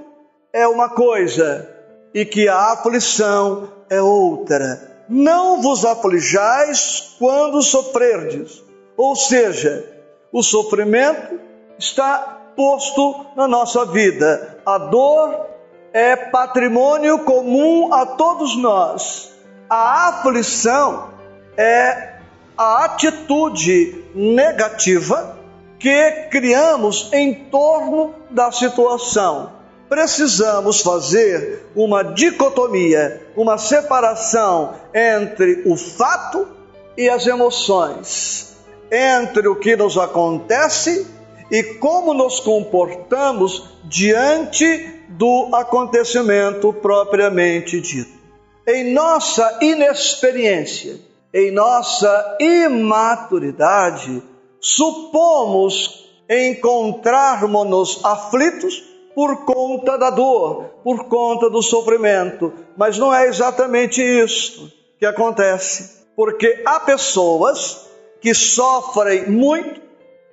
é 0.55 0.66
uma 0.66 0.88
coisa 0.88 1.82
e 2.14 2.24
que 2.24 2.48
a 2.48 2.72
aflição 2.72 3.68
é 3.88 4.00
outra. 4.00 5.04
Não 5.08 5.60
vos 5.60 5.84
aflijais 5.84 7.14
quando 7.18 7.62
sofrerdes. 7.62 8.62
Ou 8.96 9.16
seja, 9.16 9.84
o 10.32 10.42
sofrimento 10.42 11.40
está 11.78 12.18
posto 12.56 13.26
na 13.36 13.48
nossa 13.48 13.84
vida. 13.86 14.58
A 14.64 14.78
dor 14.78 15.46
é 15.92 16.16
patrimônio 16.16 17.20
comum 17.20 17.92
a 17.92 18.06
todos 18.06 18.56
nós. 18.56 19.32
A 19.68 20.08
aflição 20.08 21.10
é 21.56 22.12
a 22.56 22.84
atitude 22.84 24.04
negativa 24.14 25.38
que 25.78 26.28
criamos 26.30 27.10
em 27.12 27.34
torno 27.46 28.14
da 28.30 28.52
situação 28.52 29.61
precisamos 29.93 30.80
fazer 30.80 31.66
uma 31.76 32.03
dicotomia, 32.03 33.26
uma 33.36 33.59
separação 33.59 34.72
entre 34.95 35.64
o 35.66 35.76
fato 35.76 36.49
e 36.97 37.11
as 37.11 37.26
emoções, 37.26 38.57
entre 38.90 39.47
o 39.49 39.57
que 39.57 39.76
nos 39.76 39.99
acontece 39.99 41.07
e 41.51 41.62
como 41.74 42.14
nos 42.14 42.40
comportamos 42.40 43.68
diante 43.84 45.05
do 45.11 45.51
acontecimento 45.53 46.72
propriamente 46.72 47.78
dito. 47.78 48.18
Em 48.66 48.95
nossa 48.95 49.59
inexperiência, 49.61 50.99
em 51.34 51.51
nossa 51.51 52.38
imaturidade, 52.40 54.22
supomos 54.59 56.09
encontrarmos-nos 56.30 58.03
aflitos 58.03 58.90
por 59.14 59.44
conta 59.44 59.96
da 59.98 60.10
dor, 60.10 60.64
por 60.82 61.04
conta 61.06 61.50
do 61.50 61.62
sofrimento. 61.62 62.52
Mas 62.76 62.98
não 62.98 63.14
é 63.14 63.26
exatamente 63.26 64.02
isso 64.02 64.72
que 64.98 65.06
acontece, 65.06 66.04
porque 66.16 66.62
há 66.64 66.80
pessoas 66.80 67.88
que 68.20 68.32
sofrem 68.34 69.28
muito 69.28 69.80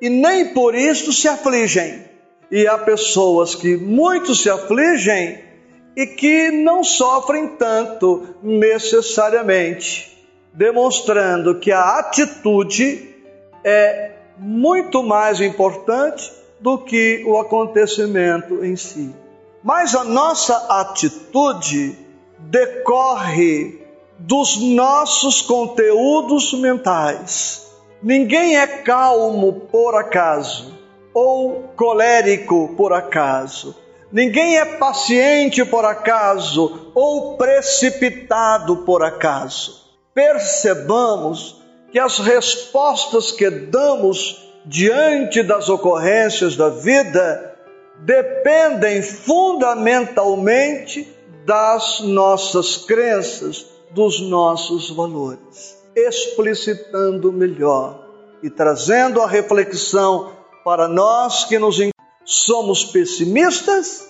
e 0.02 0.10
nem 0.10 0.54
por 0.54 0.76
isso 0.76 1.12
se 1.12 1.28
afligem. 1.28 2.08
E 2.52 2.68
há 2.68 2.78
pessoas 2.78 3.54
que 3.56 3.78
muito 3.78 4.34
se 4.34 4.50
afligem 4.50 5.44
e 5.96 6.08
que 6.08 6.52
não 6.52 6.84
sofrem 6.84 7.50
tanto 7.58 8.36
necessariamente, 8.42 10.18
demonstrando 10.54 11.60
que 11.60 11.72
a 11.72 12.00
atitude 12.00 13.16
é 13.64 14.12
muito 14.38 15.04
mais 15.04 15.42
importante 15.42 16.39
do 16.60 16.78
que 16.78 17.24
o 17.26 17.38
acontecimento 17.38 18.64
em 18.64 18.76
si. 18.76 19.14
Mas 19.64 19.96
a 19.96 20.04
nossa 20.04 20.56
atitude 20.82 21.98
decorre 22.38 23.80
dos 24.18 24.58
nossos 24.58 25.42
conteúdos 25.42 26.54
mentais. 26.54 27.68
Ninguém 28.02 28.58
é 28.58 28.68
calmo 28.68 29.68
por 29.72 29.96
acaso 29.96 30.78
ou 31.14 31.70
colérico 31.76 32.74
por 32.76 32.94
acaso. 32.94 33.76
Ninguém 34.12 34.58
é 34.58 34.66
paciente 34.66 35.64
por 35.64 35.86
acaso 35.86 36.92
ou 36.96 37.38
precipitado 37.38 38.78
por 38.78 39.04
acaso. 39.04 39.88
Percebamos 40.14 41.62
que 41.92 42.00
as 42.00 42.18
respostas 42.20 43.32
que 43.32 43.50
damos 43.50 44.49
diante 44.66 45.44
das 45.44 45.70
ocorrências 45.70 46.56
da 46.56 46.70
vida 46.70 47.56
dependem 48.00 49.02
fundamentalmente 49.02 51.08
das 51.46 52.00
nossas 52.02 52.78
crenças, 52.78 53.66
dos 53.92 54.22
nossos 54.22 54.90
valores. 54.90 55.78
Explicitando 55.96 57.32
melhor 57.32 58.08
e 58.44 58.50
trazendo 58.50 59.22
a 59.22 59.28
reflexão 59.28 60.32
para 60.64 60.88
nós 60.88 61.46
que 61.46 61.58
nos 61.58 61.80
somos 62.24 62.86
pessimistas 62.86 64.08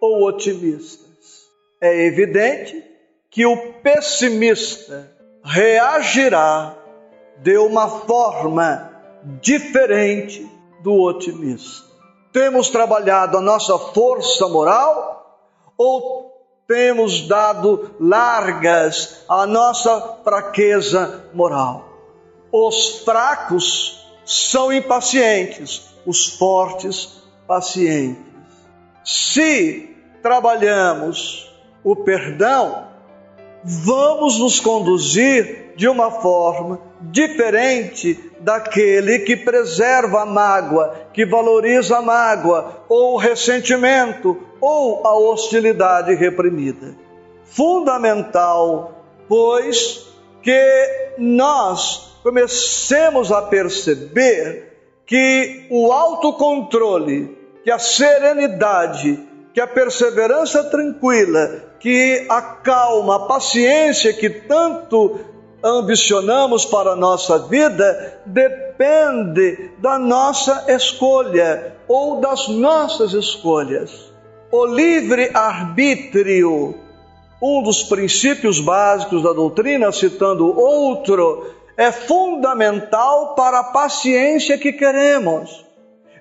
ou 0.00 0.26
otimistas. 0.26 1.08
É 1.80 2.06
evidente 2.06 2.82
que 3.30 3.44
o 3.44 3.74
pessimista 3.82 5.12
reagirá 5.44 6.76
de 7.42 7.56
uma 7.58 7.88
forma 7.88 8.87
diferente 9.40 10.48
do 10.82 11.00
otimista. 11.02 11.86
Temos 12.32 12.68
trabalhado 12.68 13.38
a 13.38 13.40
nossa 13.40 13.78
força 13.78 14.48
moral 14.48 15.40
ou 15.76 16.28
temos 16.66 17.26
dado 17.26 17.94
largas 17.98 19.24
à 19.28 19.46
nossa 19.46 20.18
fraqueza 20.22 21.24
moral? 21.32 21.88
Os 22.52 23.00
fracos 23.04 24.06
são 24.24 24.72
impacientes, 24.72 25.82
os 26.06 26.26
fortes, 26.26 27.22
pacientes. 27.46 28.22
Se 29.04 29.96
trabalhamos 30.22 31.50
o 31.82 31.96
perdão, 31.96 32.87
vamos 33.64 34.38
nos 34.38 34.60
conduzir 34.60 35.72
de 35.76 35.88
uma 35.88 36.10
forma 36.10 36.80
diferente 37.00 38.18
daquele 38.40 39.20
que 39.20 39.36
preserva 39.36 40.22
a 40.22 40.26
mágoa, 40.26 40.94
que 41.12 41.24
valoriza 41.24 41.98
a 41.98 42.02
mágoa, 42.02 42.84
ou 42.88 43.14
o 43.14 43.16
ressentimento, 43.16 44.36
ou 44.60 45.06
a 45.06 45.16
hostilidade 45.16 46.14
reprimida. 46.14 46.96
Fundamental, 47.44 49.04
pois, 49.28 50.06
que 50.42 51.14
nós 51.18 52.18
comecemos 52.22 53.32
a 53.32 53.42
perceber 53.42 54.68
que 55.06 55.66
o 55.70 55.90
autocontrole, 55.92 57.36
que 57.64 57.70
a 57.70 57.78
serenidade, 57.78 59.27
que 59.58 59.62
a 59.62 59.66
perseverança 59.66 60.62
tranquila, 60.70 61.64
que 61.80 62.24
a 62.28 62.40
calma, 62.40 63.16
a 63.16 63.26
paciência 63.26 64.12
que 64.12 64.30
tanto 64.30 65.18
ambicionamos 65.64 66.64
para 66.64 66.92
a 66.92 66.96
nossa 66.96 67.40
vida 67.40 68.20
depende 68.24 69.72
da 69.78 69.98
nossa 69.98 70.66
escolha 70.68 71.74
ou 71.88 72.20
das 72.20 72.46
nossas 72.46 73.12
escolhas. 73.14 74.12
O 74.52 74.64
livre-arbítrio, 74.64 76.76
um 77.42 77.60
dos 77.60 77.82
princípios 77.82 78.60
básicos 78.60 79.24
da 79.24 79.32
doutrina, 79.32 79.90
citando 79.90 80.56
outro, 80.56 81.52
é 81.76 81.90
fundamental 81.90 83.34
para 83.34 83.58
a 83.58 83.72
paciência 83.72 84.56
que 84.56 84.72
queremos. 84.72 85.66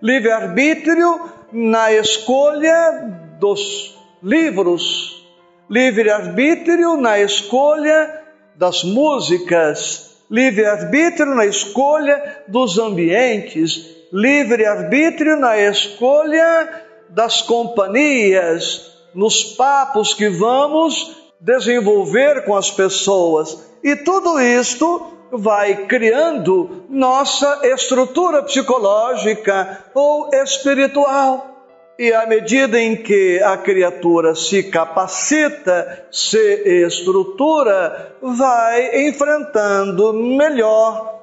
Livre-arbítrio 0.02 1.38
na 1.52 1.94
escolha 1.94 3.27
dos 3.40 3.98
livros, 4.22 5.26
livre-arbítrio 5.70 6.98
na 6.98 7.20
escolha 7.20 8.22
das 8.56 8.84
músicas, 8.84 10.18
livre-arbítrio 10.30 11.36
na 11.36 11.46
escolha 11.46 12.44
dos 12.48 12.78
ambientes, 12.78 13.96
livre-arbítrio 14.12 15.38
na 15.38 15.58
escolha 15.58 16.84
das 17.10 17.42
companhias, 17.42 18.92
nos 19.14 19.44
papos 19.44 20.14
que 20.14 20.30
vamos 20.30 21.18
desenvolver 21.40 22.46
com 22.46 22.56
as 22.56 22.72
pessoas. 22.72 23.66
E 23.84 23.96
tudo 23.96 24.40
isto 24.40 25.14
vai 25.32 25.86
criando 25.86 26.86
nossa 26.90 27.62
estrutura 27.64 28.44
psicológica 28.44 29.84
ou 29.94 30.30
espiritual. 30.34 31.57
E 32.00 32.14
à 32.14 32.28
medida 32.28 32.80
em 32.80 32.96
que 32.96 33.42
a 33.42 33.58
criatura 33.58 34.36
se 34.36 34.64
capacita, 34.64 36.06
se 36.12 36.86
estrutura, 36.86 38.16
vai 38.22 39.08
enfrentando 39.08 40.14
melhor 40.14 41.20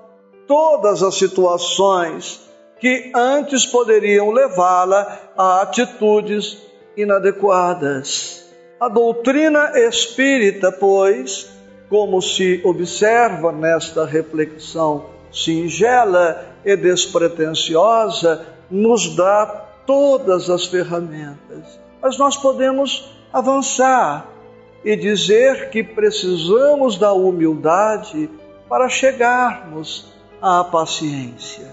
todas 0.48 1.00
as 1.02 1.14
situações 1.14 2.40
que 2.80 3.12
antes 3.14 3.64
poderiam 3.64 4.32
levá-la 4.32 5.20
a 5.36 5.62
atitudes 5.62 6.60
inadequadas. 6.96 8.44
A 8.80 8.88
doutrina 8.88 9.78
espírita, 9.78 10.72
pois, 10.72 11.48
como 11.88 12.20
se 12.20 12.60
observa 12.64 13.52
nesta 13.52 14.04
reflexão 14.04 15.06
singela 15.30 16.46
e 16.64 16.76
despretensiosa, 16.76 18.44
nos 18.70 19.14
dá 19.16 19.63
todas 19.86 20.50
as 20.50 20.66
ferramentas, 20.66 21.80
mas 22.00 22.18
nós 22.18 22.36
podemos 22.36 23.10
avançar 23.32 24.28
e 24.84 24.96
dizer 24.96 25.70
que 25.70 25.82
precisamos 25.82 26.98
da 26.98 27.12
humildade 27.12 28.30
para 28.68 28.88
chegarmos 28.88 30.12
à 30.40 30.62
paciência. 30.64 31.66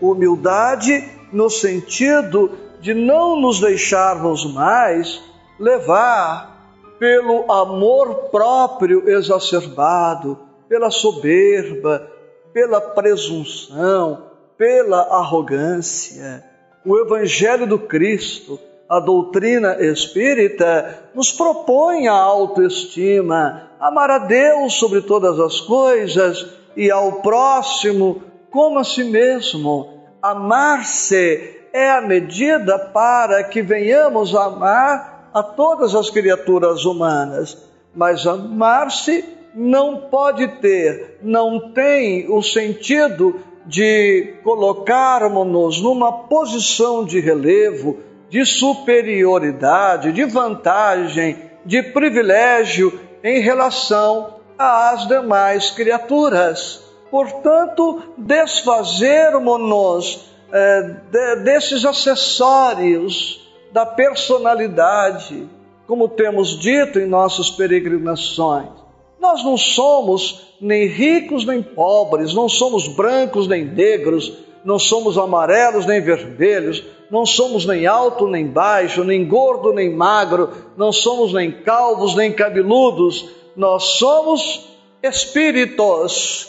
Humildade 0.00 1.08
no 1.32 1.48
sentido 1.48 2.50
de 2.80 2.94
não 2.94 3.40
nos 3.40 3.60
deixarmos 3.60 4.44
mais 4.52 5.20
levar 5.58 6.56
pelo 6.98 7.50
amor 7.50 8.28
próprio 8.30 9.08
exacerbado, 9.08 10.38
pela 10.68 10.90
soberba, 10.90 12.10
pela 12.52 12.80
presunção, 12.80 14.24
pela 14.56 15.00
arrogância 15.18 16.44
o 16.88 16.98
Evangelho 16.98 17.66
do 17.66 17.78
Cristo, 17.78 18.58
a 18.88 18.98
doutrina 18.98 19.76
espírita, 19.78 21.10
nos 21.14 21.30
propõe 21.30 22.08
a 22.08 22.14
autoestima, 22.14 23.68
amar 23.78 24.10
a 24.10 24.18
Deus 24.18 24.72
sobre 24.78 25.02
todas 25.02 25.38
as 25.38 25.60
coisas 25.60 26.46
e 26.74 26.90
ao 26.90 27.20
próximo 27.20 28.22
como 28.50 28.78
a 28.78 28.84
si 28.84 29.04
mesmo. 29.04 29.98
Amar-se 30.22 31.58
é 31.74 31.90
a 31.90 32.00
medida 32.00 32.78
para 32.78 33.44
que 33.44 33.60
venhamos 33.60 34.34
a 34.34 34.46
amar 34.46 35.30
a 35.34 35.42
todas 35.42 35.94
as 35.94 36.08
criaturas 36.08 36.86
humanas, 36.86 37.68
mas 37.94 38.26
amar-se 38.26 39.22
não 39.54 40.08
pode 40.08 40.48
ter, 40.62 41.18
não 41.22 41.72
tem 41.72 42.32
o 42.32 42.42
sentido 42.42 43.40
de 43.68 44.34
colocarmos-nos 44.42 45.80
numa 45.82 46.26
posição 46.26 47.04
de 47.04 47.20
relevo, 47.20 47.98
de 48.30 48.46
superioridade, 48.46 50.10
de 50.10 50.24
vantagem, 50.24 51.36
de 51.66 51.82
privilégio 51.82 52.98
em 53.22 53.40
relação 53.40 54.38
às 54.58 55.06
demais 55.06 55.70
criaturas. 55.70 56.82
Portanto, 57.10 58.14
desfazermos-nos 58.16 60.30
é, 60.50 60.82
de, 61.10 61.36
desses 61.42 61.84
acessórios 61.84 63.46
da 63.70 63.84
personalidade, 63.84 65.46
como 65.86 66.08
temos 66.08 66.58
dito 66.58 66.98
em 66.98 67.06
nossas 67.06 67.50
peregrinações. 67.50 68.87
Nós 69.20 69.44
não 69.44 69.56
somos 69.56 70.54
nem 70.60 70.86
ricos 70.86 71.44
nem 71.44 71.62
pobres, 71.62 72.34
não 72.34 72.48
somos 72.48 72.86
brancos 72.86 73.48
nem 73.48 73.64
negros, 73.64 74.32
não 74.64 74.78
somos 74.78 75.18
amarelos 75.18 75.86
nem 75.86 76.00
vermelhos, 76.00 76.84
não 77.10 77.24
somos 77.24 77.64
nem 77.64 77.86
alto 77.86 78.26
nem 78.26 78.46
baixo, 78.46 79.02
nem 79.02 79.26
gordo 79.26 79.72
nem 79.72 79.94
magro, 79.94 80.50
não 80.76 80.92
somos 80.92 81.32
nem 81.32 81.50
calvos 81.50 82.14
nem 82.14 82.32
cabeludos, 82.32 83.28
nós 83.56 83.84
somos 83.98 84.68
espíritos. 85.02 86.48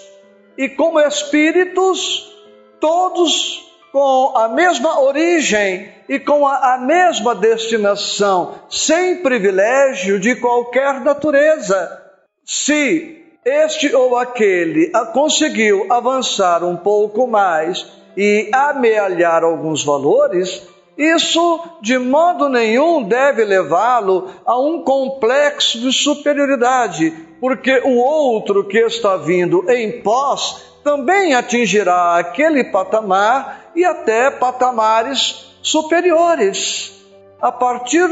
E 0.58 0.68
como 0.70 1.00
espíritos, 1.00 2.30
todos 2.80 3.66
com 3.92 4.38
a 4.38 4.50
mesma 4.50 5.02
origem 5.02 5.92
e 6.08 6.20
com 6.20 6.46
a, 6.46 6.76
a 6.76 6.78
mesma 6.78 7.34
destinação, 7.34 8.56
sem 8.70 9.24
privilégio 9.24 10.20
de 10.20 10.36
qualquer 10.36 11.02
natureza. 11.02 12.09
Se 12.52 13.36
este 13.46 13.94
ou 13.96 14.18
aquele 14.18 14.90
conseguiu 15.14 15.86
avançar 15.88 16.64
um 16.64 16.76
pouco 16.76 17.28
mais 17.28 17.86
e 18.18 18.50
amealhar 18.52 19.44
alguns 19.44 19.86
valores, 19.86 20.68
isso 20.98 21.60
de 21.80 22.00
modo 22.00 22.50
nenhum 22.50 23.04
deve 23.04 23.46
levá-lo 23.46 24.32
a 24.48 24.60
um 24.60 24.82
complexo 24.84 25.80
de 25.80 25.94
superioridade, 25.94 27.12
porque 27.40 27.84
o 27.86 27.98
outro 27.98 28.68
que 28.68 28.80
está 28.80 29.16
vindo 29.16 29.70
em 29.70 30.02
pós 30.02 30.80
também 30.84 31.36
atingirá 31.36 32.18
aquele 32.18 32.64
patamar 32.64 33.70
e 33.76 33.86
até 33.86 34.32
patamares 34.32 35.56
superiores. 35.62 37.00
A 37.40 37.52
partir 37.52 38.10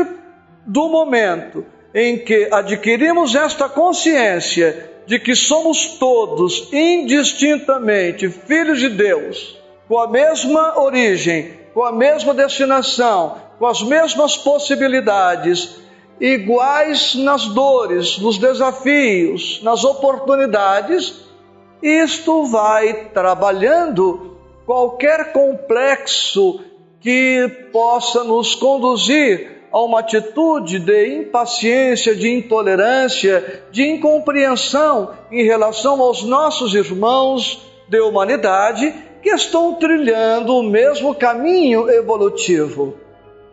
do 0.64 0.90
momento 0.90 1.66
em 1.98 2.16
que 2.16 2.48
adquirimos 2.52 3.34
esta 3.34 3.68
consciência 3.68 4.88
de 5.08 5.18
que 5.18 5.36
somos 5.36 5.98
todos 5.98 6.72
indistintamente 6.72 8.30
filhos 8.30 8.80
de 8.80 8.90
Deus, 8.90 9.60
com 9.88 9.98
a 9.98 10.08
mesma 10.08 10.80
origem, 10.80 11.54
com 11.74 11.84
a 11.84 11.92
mesma 11.92 12.36
destinação, 12.36 13.38
com 13.58 13.66
as 13.66 13.82
mesmas 13.82 14.38
possibilidades, 14.38 15.76
iguais 16.22 17.16
nas 17.16 17.48
dores, 17.48 18.20
nos 18.20 18.38
desafios, 18.38 19.60
nas 19.64 19.84
oportunidades, 19.84 21.26
isto 21.82 22.46
vai 22.46 23.10
trabalhando 23.12 24.38
qualquer 24.68 25.32
complexo 25.32 26.60
que 27.00 27.50
possa 27.72 28.24
nos 28.24 28.54
conduzir 28.54 29.57
a 29.78 29.84
uma 29.84 30.00
atitude 30.00 30.80
de 30.80 31.18
impaciência, 31.20 32.16
de 32.16 32.34
intolerância, 32.34 33.62
de 33.70 33.84
incompreensão 33.84 35.14
em 35.32 35.44
relação 35.44 36.02
aos 36.02 36.24
nossos 36.24 36.74
irmãos 36.74 37.62
de 37.88 38.00
humanidade 38.00 38.92
que 39.22 39.30
estão 39.30 39.76
trilhando 39.76 40.56
o 40.56 40.64
mesmo 40.64 41.14
caminho 41.14 41.88
evolutivo. 41.92 42.96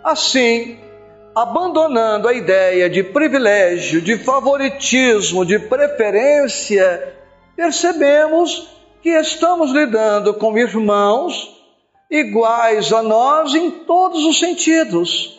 Assim, 0.03 0.79
abandonando 1.35 2.27
a 2.27 2.33
ideia 2.33 2.89
de 2.89 3.03
privilégio, 3.03 4.01
de 4.01 4.17
favoritismo, 4.17 5.45
de 5.45 5.59
preferência, 5.59 7.17
percebemos 7.55 8.67
que 9.03 9.11
estamos 9.11 9.73
lidando 9.73 10.33
com 10.33 10.57
irmãos 10.57 11.55
iguais 12.11 12.95
a 12.95 13.03
nós 13.03 13.55
em 13.55 13.71
todos 13.71 14.25
os 14.25 14.39
sentidos 14.39 15.34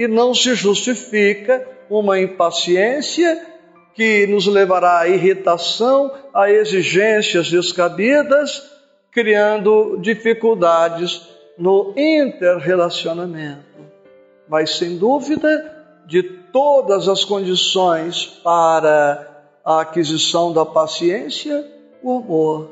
e 0.00 0.08
não 0.08 0.34
se 0.34 0.54
justifica 0.54 1.66
uma 1.88 2.18
impaciência 2.18 3.46
que 3.94 4.26
nos 4.26 4.46
levará 4.46 5.00
à 5.00 5.08
irritação, 5.08 6.12
a 6.32 6.50
exigências 6.50 7.50
descabidas, 7.50 8.62
criando 9.12 9.98
dificuldades 10.00 11.28
no 11.58 11.92
interrelacionamento 11.96 13.70
mas 14.50 14.76
sem 14.76 14.98
dúvida, 14.98 15.76
de 16.06 16.24
todas 16.24 17.08
as 17.08 17.24
condições 17.24 18.26
para 18.26 19.44
a 19.64 19.82
aquisição 19.82 20.52
da 20.52 20.66
paciência, 20.66 21.64
o 22.02 22.16
amor. 22.16 22.70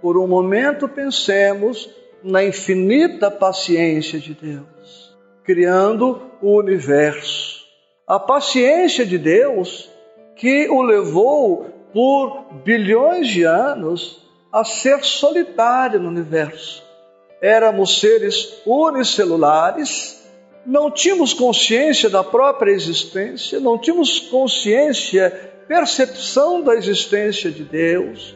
Por 0.00 0.16
um 0.16 0.26
momento 0.26 0.88
pensemos 0.88 1.90
na 2.24 2.42
infinita 2.42 3.30
paciência 3.30 4.18
de 4.18 4.32
Deus, 4.32 5.14
criando 5.44 6.25
o 6.42 6.56
universo. 6.58 7.64
A 8.06 8.18
paciência 8.18 9.04
de 9.04 9.18
Deus 9.18 9.90
que 10.36 10.68
o 10.68 10.82
levou 10.82 11.66
por 11.92 12.46
bilhões 12.64 13.28
de 13.28 13.44
anos 13.44 14.22
a 14.52 14.64
ser 14.64 15.04
solitário 15.04 16.00
no 16.00 16.08
universo. 16.08 16.82
Éramos 17.40 18.00
seres 18.00 18.60
unicelulares 18.66 20.16
não 20.66 20.90
tínhamos 20.90 21.32
consciência 21.32 22.10
da 22.10 22.24
própria 22.24 22.72
existência, 22.72 23.60
não 23.60 23.78
tínhamos 23.78 24.18
consciência, 24.18 25.30
percepção 25.68 26.60
da 26.60 26.74
existência 26.74 27.50
de 27.50 27.62
Deus, 27.62 28.34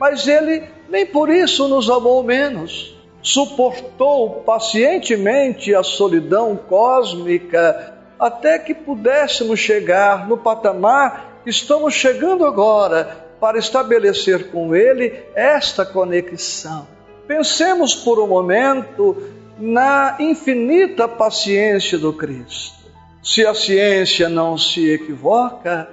mas 0.00 0.26
Ele 0.26 0.66
nem 0.88 1.04
por 1.04 1.28
isso 1.28 1.68
nos 1.68 1.90
amou 1.90 2.22
menos. 2.22 2.96
Suportou 3.22 4.42
pacientemente 4.42 5.74
a 5.74 5.82
solidão 5.82 6.56
cósmica 6.56 7.94
até 8.18 8.58
que 8.58 8.74
pudéssemos 8.74 9.58
chegar 9.58 10.28
no 10.28 10.38
patamar 10.38 11.40
que 11.44 11.50
estamos 11.50 11.94
chegando 11.94 12.44
agora 12.44 13.26
para 13.40 13.58
estabelecer 13.58 14.50
com 14.50 14.74
Ele 14.74 15.12
esta 15.34 15.84
conexão. 15.84 16.86
Pensemos 17.26 17.94
por 17.94 18.18
um 18.18 18.26
momento 18.26 19.16
na 19.58 20.16
infinita 20.18 21.06
paciência 21.06 21.98
do 21.98 22.12
Cristo. 22.12 22.78
Se 23.22 23.44
a 23.44 23.54
ciência 23.54 24.28
não 24.28 24.56
se 24.56 24.88
equivoca, 24.90 25.88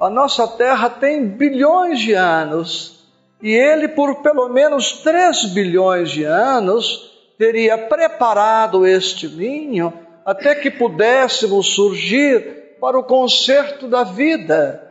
a 0.00 0.10
nossa 0.10 0.48
Terra 0.48 0.88
tem 0.88 1.26
bilhões 1.26 2.00
de 2.00 2.14
anos 2.14 2.99
e 3.42 3.52
ele, 3.52 3.88
por 3.88 4.22
pelo 4.22 4.48
menos 4.48 4.92
3 5.02 5.46
bilhões 5.46 6.10
de 6.10 6.24
anos, 6.24 7.10
teria 7.38 7.78
preparado 7.78 8.86
este 8.86 9.26
ninho 9.28 9.92
até 10.24 10.54
que 10.54 10.70
pudéssemos 10.70 11.68
surgir 11.74 12.76
para 12.80 12.98
o 12.98 13.04
conserto 13.04 13.88
da 13.88 14.04
vida. 14.04 14.86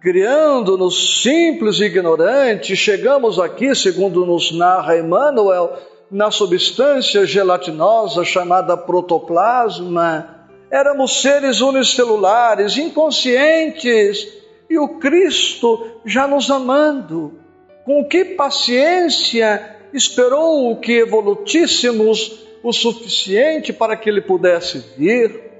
Criando-nos 0.00 1.22
simples 1.22 1.78
e 1.78 1.84
ignorantes, 1.84 2.78
chegamos 2.78 3.38
aqui, 3.38 3.74
segundo 3.74 4.26
nos 4.26 4.50
narra 4.50 4.98
Emmanuel, 4.98 5.78
na 6.10 6.30
substância 6.30 7.24
gelatinosa 7.24 8.24
chamada 8.24 8.76
protoplasma, 8.76 10.48
éramos 10.70 11.22
seres 11.22 11.60
unicelulares, 11.60 12.76
inconscientes, 12.76 14.26
e 14.68 14.78
o 14.78 14.98
Cristo 14.98 16.00
já 16.04 16.26
nos 16.26 16.50
amando. 16.50 17.41
Com 17.84 18.04
que 18.04 18.24
paciência 18.24 19.76
esperou 19.92 20.76
que 20.76 20.98
evolutíssemos 20.98 22.46
o 22.62 22.72
suficiente 22.72 23.72
para 23.72 23.96
que 23.96 24.08
ele 24.08 24.20
pudesse 24.20 24.78
vir? 24.96 25.50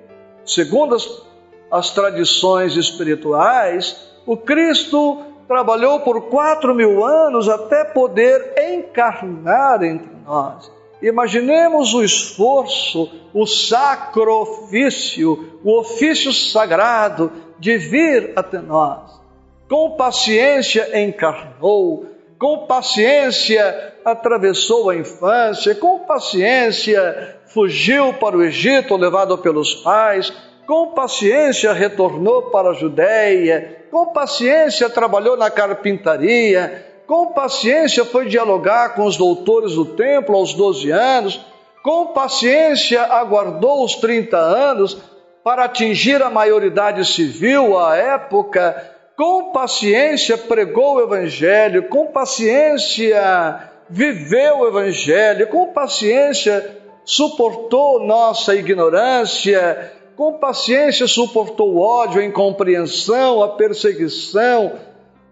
Segundo 0.45 0.95
as, 0.95 1.23
as 1.71 1.91
tradições 1.91 2.77
espirituais, 2.77 3.97
o 4.25 4.37
Cristo 4.37 5.21
trabalhou 5.49 6.01
por 6.01 6.29
quatro 6.29 6.75
mil 6.75 7.05
anos 7.05 7.49
até 7.49 7.85
poder 7.85 8.55
encarnar 8.57 9.83
entre 9.83 10.11
nós. 10.25 10.71
Imaginemos 11.03 11.95
o 11.95 12.05
esforço, 12.05 13.11
o 13.35 13.45
sacrifício, 13.45 15.59
o 15.65 15.81
ofício 15.81 16.33
sagrado 16.33 17.33
de 17.59 17.77
vir 17.77 18.33
até 18.37 18.61
nós. 18.61 19.21
Com 19.69 19.97
paciência 19.97 21.03
encarnou, 21.03 22.07
com 22.43 22.67
paciência 22.67 23.95
atravessou 24.05 24.91
a 24.91 24.97
infância, 24.97 25.77
com 25.77 26.01
paciência 26.01 27.37
fugiu 27.47 28.15
para 28.15 28.37
o 28.37 28.43
Egito, 28.43 28.97
levado 28.97 29.39
pelos 29.39 29.77
pais, 29.77 30.33
com 30.67 30.89
paciência 30.89 31.73
retornou 31.73 32.51
para 32.51 32.71
a 32.71 32.75
Judéia, 32.75 33.85
com 33.93 34.07
paciência 34.07 34.91
trabalhou 34.91 35.37
na 35.37 35.53
carpintaria, 35.53 36.85
com 37.07 37.29
paciência 37.29 38.05
foi 38.05 38.27
dialogar 38.27 38.97
com 38.97 39.05
os 39.05 39.17
doutores 39.17 39.77
do 39.77 39.85
templo 39.85 40.35
aos 40.35 40.53
12 40.53 40.91
anos, 40.91 41.41
com 41.85 42.09
paciência 42.09 43.05
aguardou 43.05 43.85
os 43.85 43.95
30 43.95 44.37
anos 44.37 45.01
para 45.45 45.67
atingir 45.67 46.21
a 46.21 46.29
maioridade 46.29 47.05
civil 47.05 47.79
à 47.79 47.97
época, 47.97 48.93
com 49.17 49.53
paciência 49.53 50.39
pregou 50.39 50.97
o 50.97 51.03
Evangelho, 51.03 51.89
com 51.89 52.07
paciência 52.07 53.71
viveu 53.89 54.61
o 54.61 54.69
Evangelho, 54.69 55.47
com 55.49 55.73
paciência 55.73 56.81
suportou 57.05 58.01
nossa 58.07 58.55
ignorância, 58.55 59.93
com 60.17 60.35
paciência 60.35 61.07
suportou 61.07 61.75
o 61.75 61.81
ódio, 61.81 62.21
a 62.21 62.25
incompreensão, 62.25 63.43
a 63.43 63.49
perseguição, 63.49 64.73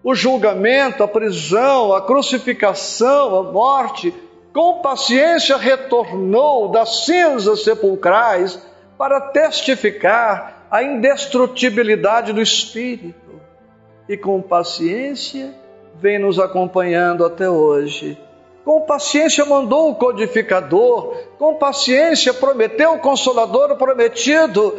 o 0.03 0.15
julgamento, 0.15 1.03
a 1.03 1.09
prisão, 1.09 1.93
a 1.93 2.03
crucificação, 2.03 3.37
a 3.37 3.43
morte, 3.53 4.13
com 4.53 4.81
paciência 4.81 5.57
retornou 5.57 6.69
das 6.69 7.05
cinzas 7.05 7.63
sepulcrais 7.63 8.61
para 8.99 9.21
testificar 9.21 10.67
a 10.71 10.83
indestrutibilidade 10.83 12.33
do 12.33 12.43
Espírito. 12.43 13.30
E 14.11 14.17
com 14.17 14.43
paciência 14.43 15.55
vem 16.01 16.19
nos 16.19 16.41
acompanhando 16.41 17.25
até 17.25 17.49
hoje. 17.49 18.19
Com 18.65 18.81
paciência 18.81 19.45
mandou 19.45 19.89
o 19.89 19.95
codificador, 19.95 21.15
com 21.39 21.55
paciência 21.55 22.35
prometeu 22.35 22.95
o 22.95 22.99
consolador 22.99 23.77
prometido, 23.77 24.75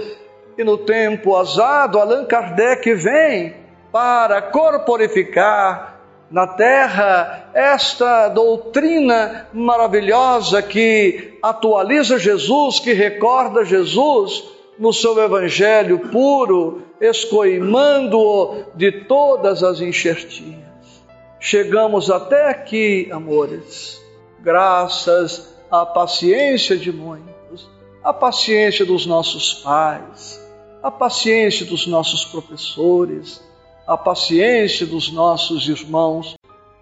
e 0.57 0.65
no 0.65 0.79
tempo 0.79 1.37
azado 1.37 1.97
Allan 1.97 2.25
Kardec 2.25 2.93
vem 2.93 3.55
para 3.89 4.41
corporificar 4.41 6.01
na 6.29 6.45
terra 6.45 7.51
esta 7.53 8.27
doutrina 8.27 9.47
maravilhosa 9.53 10.61
que 10.61 11.37
atualiza 11.41 12.19
Jesus, 12.19 12.81
que 12.81 12.91
recorda 12.91 13.63
Jesus 13.63 14.59
no 14.81 14.91
seu 14.91 15.15
evangelho 15.23 16.09
puro, 16.09 16.81
escoimando-o 16.99 18.65
de 18.75 18.91
todas 18.91 19.61
as 19.61 19.79
enxertinhas. 19.79 21.05
Chegamos 21.39 22.09
até 22.09 22.49
aqui, 22.49 23.07
amores, 23.11 24.01
graças 24.39 25.55
à 25.69 25.85
paciência 25.85 26.75
de 26.75 26.91
muitos, 26.91 27.69
à 28.03 28.11
paciência 28.11 28.83
dos 28.83 29.05
nossos 29.05 29.53
pais, 29.53 30.43
à 30.81 30.89
paciência 30.89 31.63
dos 31.63 31.85
nossos 31.85 32.25
professores, 32.25 33.39
a 33.85 33.95
paciência 33.95 34.87
dos 34.87 35.11
nossos 35.13 35.69
irmãos. 35.69 36.35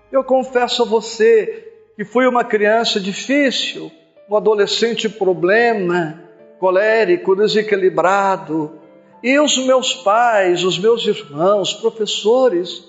Eu 0.09 0.23
confesso 0.23 0.83
a 0.83 0.85
você 0.85 1.69
que 1.97 2.05
fui 2.05 2.25
uma 2.25 2.45
criança 2.45 2.97
difícil, 2.97 3.91
um 4.29 4.37
adolescente 4.37 5.09
problema, 5.09 6.28
colérico, 6.59 7.35
desequilibrado. 7.35 8.79
E 9.23 9.39
os 9.39 9.57
meus 9.57 9.93
pais, 9.95 10.63
os 10.63 10.77
meus 10.77 11.05
irmãos, 11.05 11.73
professores, 11.73 12.83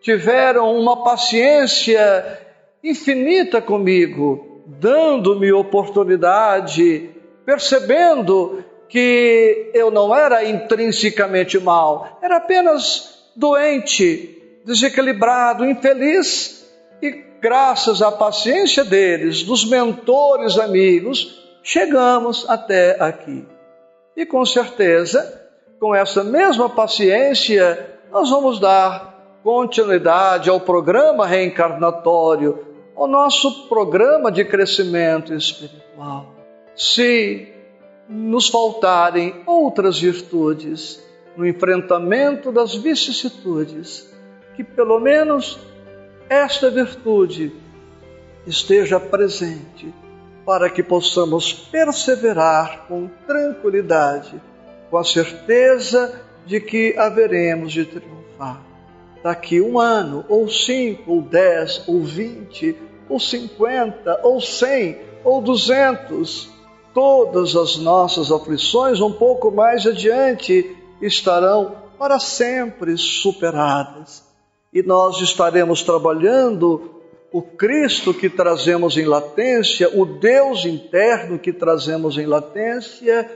tiveram 0.00 0.76
uma 0.78 1.02
paciência 1.02 2.40
infinita 2.82 3.60
comigo, 3.60 4.62
dando-me 4.66 5.52
oportunidade 5.52 7.10
percebendo 7.44 8.64
que 8.88 9.70
eu 9.74 9.90
não 9.90 10.14
era 10.14 10.44
intrinsecamente 10.44 11.58
mal, 11.58 12.18
era 12.22 12.36
apenas 12.36 13.30
doente, 13.34 14.60
desequilibrado, 14.64 15.64
infeliz, 15.64 16.68
e 17.00 17.10
graças 17.40 18.02
à 18.02 18.12
paciência 18.12 18.84
deles, 18.84 19.42
dos 19.42 19.64
mentores 19.64 20.58
amigos, 20.58 21.41
chegamos 21.62 22.48
até 22.48 23.02
aqui. 23.02 23.46
E 24.16 24.26
com 24.26 24.44
certeza, 24.44 25.40
com 25.80 25.94
essa 25.94 26.22
mesma 26.22 26.68
paciência, 26.68 27.98
nós 28.10 28.30
vamos 28.30 28.60
dar 28.60 29.40
continuidade 29.42 30.50
ao 30.50 30.60
programa 30.60 31.26
reencarnatório, 31.26 32.66
ao 32.94 33.06
nosso 33.06 33.68
programa 33.68 34.30
de 34.30 34.44
crescimento 34.44 35.32
espiritual. 35.34 36.34
Se 36.76 37.52
nos 38.08 38.48
faltarem 38.48 39.42
outras 39.46 39.98
virtudes 39.98 41.02
no 41.36 41.46
enfrentamento 41.46 42.52
das 42.52 42.74
vicissitudes, 42.74 44.12
que 44.54 44.62
pelo 44.62 45.00
menos 45.00 45.58
esta 46.28 46.70
virtude 46.70 47.52
esteja 48.46 49.00
presente 49.00 49.92
para 50.44 50.68
que 50.68 50.82
possamos 50.82 51.52
perseverar 51.52 52.86
com 52.88 53.08
tranquilidade, 53.26 54.40
com 54.90 54.98
a 54.98 55.04
certeza 55.04 56.20
de 56.44 56.60
que 56.60 56.94
haveremos 56.98 57.72
de 57.72 57.84
triunfar. 57.84 58.60
Daqui 59.22 59.60
um 59.60 59.78
ano, 59.78 60.24
ou 60.28 60.48
cinco, 60.48 61.12
ou 61.12 61.22
dez, 61.22 61.84
ou 61.86 62.02
vinte, 62.02 62.76
ou 63.08 63.20
cinquenta, 63.20 64.20
ou 64.24 64.40
cem, 64.40 64.98
ou 65.22 65.40
duzentos, 65.40 66.50
todas 66.92 67.54
as 67.54 67.76
nossas 67.76 68.32
aflições 68.32 69.00
um 69.00 69.12
pouco 69.12 69.52
mais 69.52 69.86
adiante 69.86 70.76
estarão 71.00 71.76
para 71.96 72.18
sempre 72.18 72.96
superadas. 72.96 74.24
E 74.72 74.82
nós 74.82 75.20
estaremos 75.20 75.82
trabalhando 75.82 77.01
o 77.32 77.40
Cristo 77.40 78.12
que 78.12 78.28
trazemos 78.28 78.96
em 78.98 79.06
latência, 79.06 79.88
o 79.98 80.04
Deus 80.04 80.66
interno 80.66 81.38
que 81.38 81.52
trazemos 81.52 82.18
em 82.18 82.26
latência, 82.26 83.30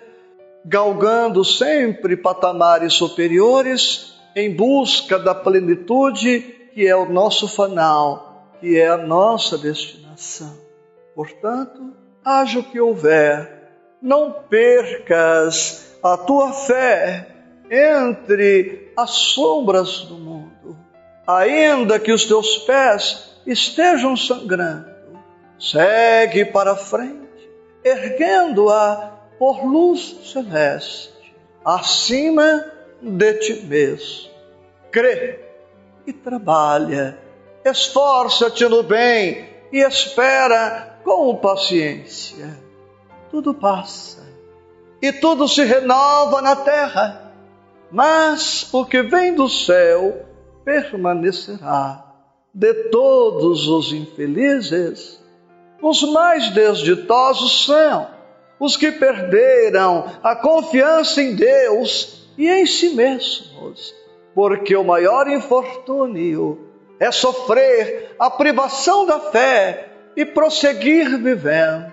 galgando 0.64 1.42
sempre 1.42 2.16
patamares 2.16 2.92
superiores 2.92 4.14
em 4.34 4.54
busca 4.54 5.18
da 5.18 5.34
plenitude 5.34 6.40
que 6.74 6.86
é 6.86 6.94
o 6.94 7.08
nosso 7.08 7.48
fanal, 7.48 8.52
que 8.60 8.78
é 8.78 8.86
a 8.86 8.98
nossa 8.98 9.56
destinação. 9.56 10.54
Portanto, 11.14 11.94
haja 12.22 12.58
o 12.58 12.64
que 12.64 12.78
houver, 12.78 13.70
não 14.02 14.30
percas 14.30 15.96
a 16.02 16.18
tua 16.18 16.52
fé 16.52 17.28
entre 17.70 18.92
as 18.94 19.10
sombras 19.10 20.00
do 20.00 20.16
mundo, 20.16 20.76
ainda 21.26 21.98
que 21.98 22.12
os 22.12 22.26
teus 22.26 22.58
pés 22.58 23.35
estejam 23.46 24.16
sangrando, 24.16 24.90
segue 25.58 26.44
para 26.44 26.74
frente, 26.74 27.50
erguendo-a 27.84 29.12
por 29.38 29.64
luz 29.64 30.32
celeste, 30.32 31.34
acima 31.64 32.64
de 33.00 33.34
ti 33.34 33.66
mesmo. 33.66 34.30
Crê 34.90 35.40
e 36.06 36.12
trabalha, 36.12 37.18
esforça-te 37.64 38.66
no 38.66 38.82
bem 38.82 39.48
e 39.72 39.78
espera 39.78 40.98
com 41.04 41.36
paciência. 41.36 42.58
Tudo 43.30 43.54
passa 43.54 44.26
e 45.00 45.12
tudo 45.12 45.46
se 45.46 45.62
renova 45.62 46.40
na 46.40 46.56
terra, 46.56 47.32
mas 47.90 48.72
o 48.72 48.84
que 48.84 49.02
vem 49.02 49.34
do 49.34 49.48
céu 49.48 50.26
permanecerá 50.64 52.05
de 52.56 52.72
todos 52.88 53.68
os 53.68 53.92
infelizes, 53.92 55.22
os 55.82 56.02
mais 56.10 56.48
desditosos 56.48 57.66
são 57.66 58.08
os 58.58 58.78
que 58.78 58.92
perderam 58.92 60.06
a 60.22 60.34
confiança 60.34 61.20
em 61.20 61.36
Deus 61.36 62.30
e 62.38 62.48
em 62.48 62.66
si 62.66 62.94
mesmos, 62.94 63.94
porque 64.34 64.74
o 64.74 64.82
maior 64.82 65.28
infortúnio 65.28 66.70
é 66.98 67.12
sofrer 67.12 68.16
a 68.18 68.30
privação 68.30 69.04
da 69.04 69.20
fé 69.20 69.90
e 70.16 70.24
prosseguir 70.24 71.18
vivendo. 71.18 71.92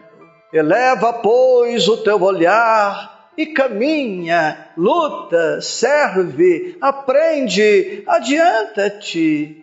Eleva, 0.53 1.11
pois, 1.11 1.89
o 1.89 1.97
teu 1.97 2.23
olhar 2.23 3.31
e 3.37 3.47
caminha, 3.47 4.69
luta, 4.77 5.59
serve, 5.59 6.77
aprende, 6.79 8.01
adianta-te 8.07 9.62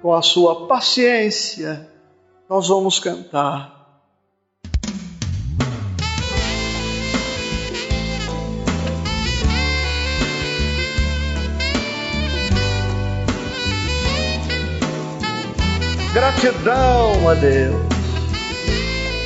com 0.00 0.12
a 0.12 0.22
sua 0.22 0.66
paciência, 0.66 1.88
nós 2.48 2.68
vamos 2.68 2.98
cantar. 2.98 3.78
Gratidão 16.12 17.28
a 17.28 17.34
Deus. 17.34 17.88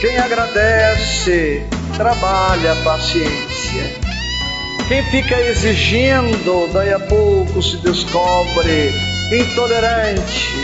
Quem 0.01 0.18
agradece, 0.18 1.64
trabalha 1.97 2.73
a 2.73 2.77
paciência. 2.83 4.03
Quem 4.89 5.03
fica 5.05 5.41
exigindo, 5.41 6.70
daí 6.73 6.93
a 6.93 6.99
pouco 6.99 7.62
se 7.62 7.77
descobre 7.79 8.91
intolerante, 9.33 10.62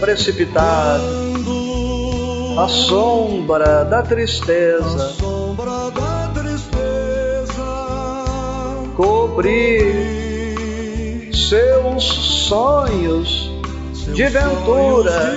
precipitado, 0.00 1.04
a 2.58 2.66
sombra 2.68 3.84
da 3.84 4.02
tristeza, 4.02 5.14
cobrir 8.96 10.10
seus 11.34 12.04
sonhos 12.48 13.52
de 14.14 14.24
ventura. 14.24 15.36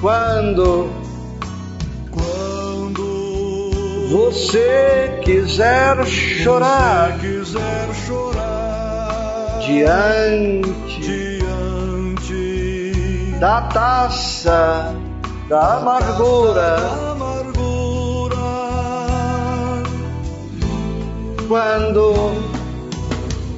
Quando 0.00 0.90
você 4.10 5.20
quiser 5.22 6.04
chorar, 6.06 7.18
quiser 7.20 7.94
chorar 8.06 8.29
diante, 9.70 11.38
diante. 12.10 12.56
Da 13.38 13.62
taça 13.62 14.94
da 15.48 15.76
amargura, 15.76 16.76
da 16.76 17.12
amargura. 17.12 18.36
Quando, 21.48 22.14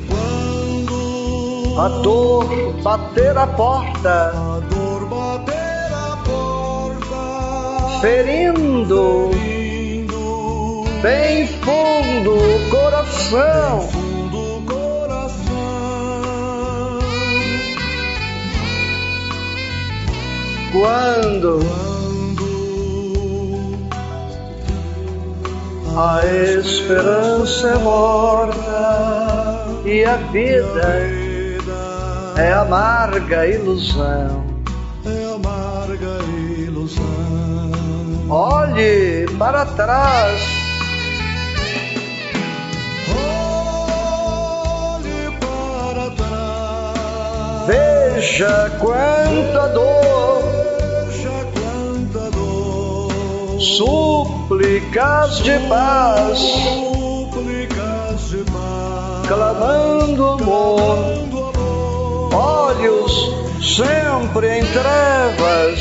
quando 0.08 1.80
a 1.80 1.88
dor 2.02 2.46
bater 2.82 3.36
a 3.36 3.46
porta, 3.46 4.32
a 4.34 4.60
dor 4.70 5.06
bater 5.06 5.92
a 5.92 6.16
porta, 6.24 8.00
ferindo 8.00 9.30
bem 11.02 11.46
fundo 11.46 12.34
o 12.34 12.70
coração. 12.70 14.01
Quando, 20.72 21.60
a 25.96 26.26
esperança 26.58 27.68
é 27.68 27.78
morta 27.78 29.66
e 29.84 30.04
a 30.04 30.16
vida 30.16 30.88
é 32.36 32.52
amarga 32.52 33.46
ilusão. 33.46 34.44
É 35.04 35.34
amarga 35.34 36.18
ilusão 36.58 37.22
olhe 38.32 39.26
para 39.38 39.66
trás. 39.66 40.40
Olhe 44.94 45.36
para 45.38 46.10
trás. 46.16 47.66
Veja 47.66 48.72
quanta 48.80 49.68
dor, 49.68 50.41
súplicas 53.76 55.38
de 55.42 55.58
paz, 55.68 56.38
Súplicas 56.38 58.30
de 58.30 58.44
paz. 58.50 59.28
clamando 59.28 60.26
amor, 60.26 61.08
amor. 61.22 62.34
olhos 62.34 63.12
sempre 63.76 64.58
em 64.58 64.64
trevas. 64.66 65.78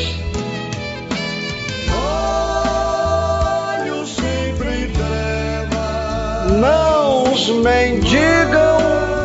Olhos 3.73 4.09
sempre 4.15 4.69
em 4.69 4.89
trevas. 4.91 6.51
Mãos 6.59 7.49
mendigam 7.49 8.77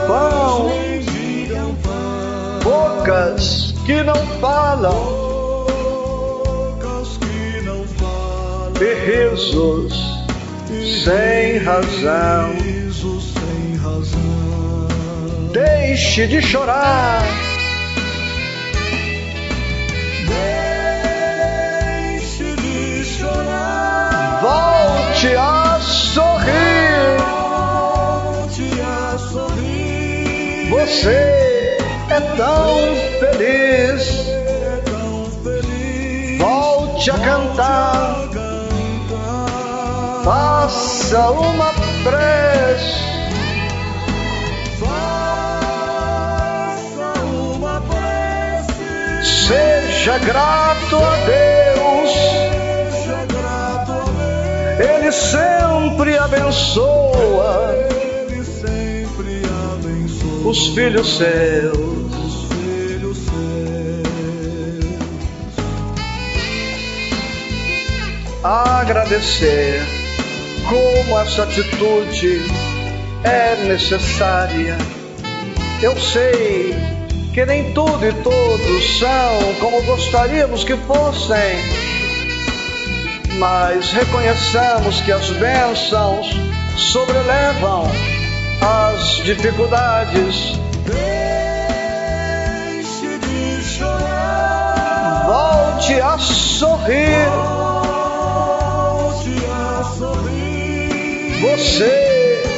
pão, 0.08 0.68
Mendigam 0.68 1.74
pão. 1.82 2.60
bocas 2.64 3.74
que 3.84 4.02
não 4.02 4.16
falam, 4.40 5.15
risos 8.84 9.92
sem 11.04 11.58
razão. 11.58 12.54
Riso 12.62 13.20
sem 13.20 13.76
razão. 13.76 14.88
Deixe 15.52 16.26
de 16.26 16.42
chorar, 16.42 17.22
Deixe 22.12 22.44
de 22.56 23.04
chorar. 23.04 24.40
volte 24.42 25.34
a 25.36 25.78
sorrir. 25.80 27.16
Volte 27.18 28.80
a 28.82 29.18
sorrir. 29.18 30.68
Você 30.70 31.78
é 32.10 32.20
tão 32.36 32.78
feliz. 33.20 34.28
É 34.28 34.82
tão 34.84 35.24
feliz. 35.42 36.38
Volte 36.38 37.10
A 37.10 37.18
cantar. 37.18 38.15
Faça 40.26 41.30
uma 41.30 41.72
prece. 42.02 42.98
Faça 44.80 46.40
uma 47.22 47.80
prece. 47.82 48.74
Seja 49.46 50.18
grato 50.18 50.96
a 50.96 51.16
Deus, 51.26 52.10
Seja 52.90 53.24
grato 53.28 53.92
a 53.92 54.04
Deus. 54.74 54.90
Ele 54.90 55.12
sempre 55.12 56.18
abençoa 56.18 57.72
Ele 58.28 58.42
sempre 58.44 59.42
abençoa 59.74 60.50
os 60.50 60.66
filhos 60.74 61.18
seus. 61.18 61.76
os 61.78 62.48
filhos 62.52 63.18
seus. 63.18 63.36
Agradecer 68.42 69.95
como 70.68 71.18
essa 71.18 71.44
atitude 71.44 72.42
é 73.24 73.56
necessária. 73.64 74.76
Eu 75.82 75.98
sei 75.98 76.74
que 77.32 77.44
nem 77.44 77.72
tudo 77.72 78.04
e 78.06 78.12
todos 78.22 78.98
são 78.98 79.54
como 79.60 79.82
gostaríamos 79.82 80.64
que 80.64 80.76
fossem, 80.78 81.58
mas 83.38 83.92
reconheçamos 83.92 85.00
que 85.02 85.12
as 85.12 85.28
bênçãos 85.30 86.30
sobrelevam 86.76 87.84
as 88.60 89.22
dificuldades. 89.24 90.58
Deixe 92.84 93.18
de 93.18 93.62
chorar. 93.62 95.26
Volte 95.26 96.00
a 96.00 96.18
sorrir, 96.18 97.28
você 101.56 101.84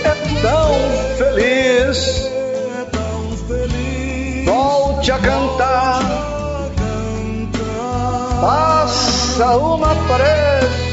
é 0.04 0.14
tão 0.42 0.74
feliz. 1.16 2.26
É 2.26 2.84
tão 2.90 3.30
feliz. 3.46 4.44
Volte 4.44 5.12
a 5.12 5.18
cantar, 5.18 6.00
A 6.02 6.70
cantar. 6.76 8.40
faça 8.40 9.56
uma 9.56 9.94
prece. 9.94 10.88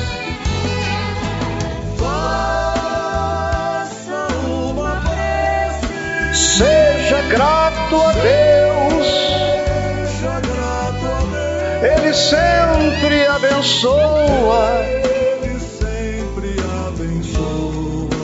Faça 2.85 4.27
uma 4.47 5.01
prece. 5.01 6.35
Seja 6.57 7.21
grato 7.29 7.95
a 8.01 8.11
Deus, 8.11 9.07
Seja 9.07 10.39
grato 10.41 11.05
a 11.07 11.19
Deus. 11.81 12.03
Ele 12.03 12.13
sempre 12.13 13.25
abençoa 13.27 15.04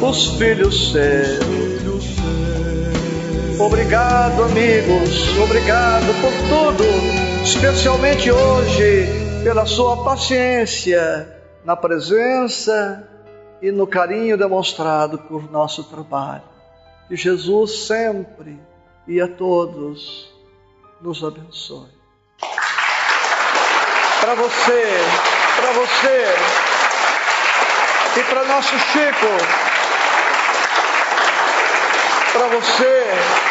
os 0.02 0.38
filhos 0.38 0.92
seus. 0.92 1.62
Obrigado, 3.60 4.44
amigos, 4.44 5.38
obrigado 5.38 6.08
por 6.20 6.34
tudo, 6.50 6.84
especialmente 7.44 8.32
hoje, 8.32 9.08
pela 9.44 9.66
sua 9.66 10.04
paciência 10.04 11.38
na 11.64 11.76
presença 11.76 13.08
e 13.62 13.72
no 13.72 13.86
carinho 13.86 14.36
demonstrado 14.36 15.20
por 15.20 15.52
nosso 15.52 15.84
trabalho. 15.84 16.44
Que 17.08 17.16
Jesus 17.16 17.86
sempre 17.86 18.60
e 19.08 19.22
a 19.22 19.28
todos 19.28 20.34
nos 21.00 21.24
abençoe. 21.24 21.90
Para 24.20 24.36
você, 24.36 24.84
para 25.58 25.72
você 25.74 26.26
e 28.20 28.24
para 28.24 28.44
nosso 28.46 28.78
Chico, 28.78 29.61
para 32.32 32.48
você 32.48 33.51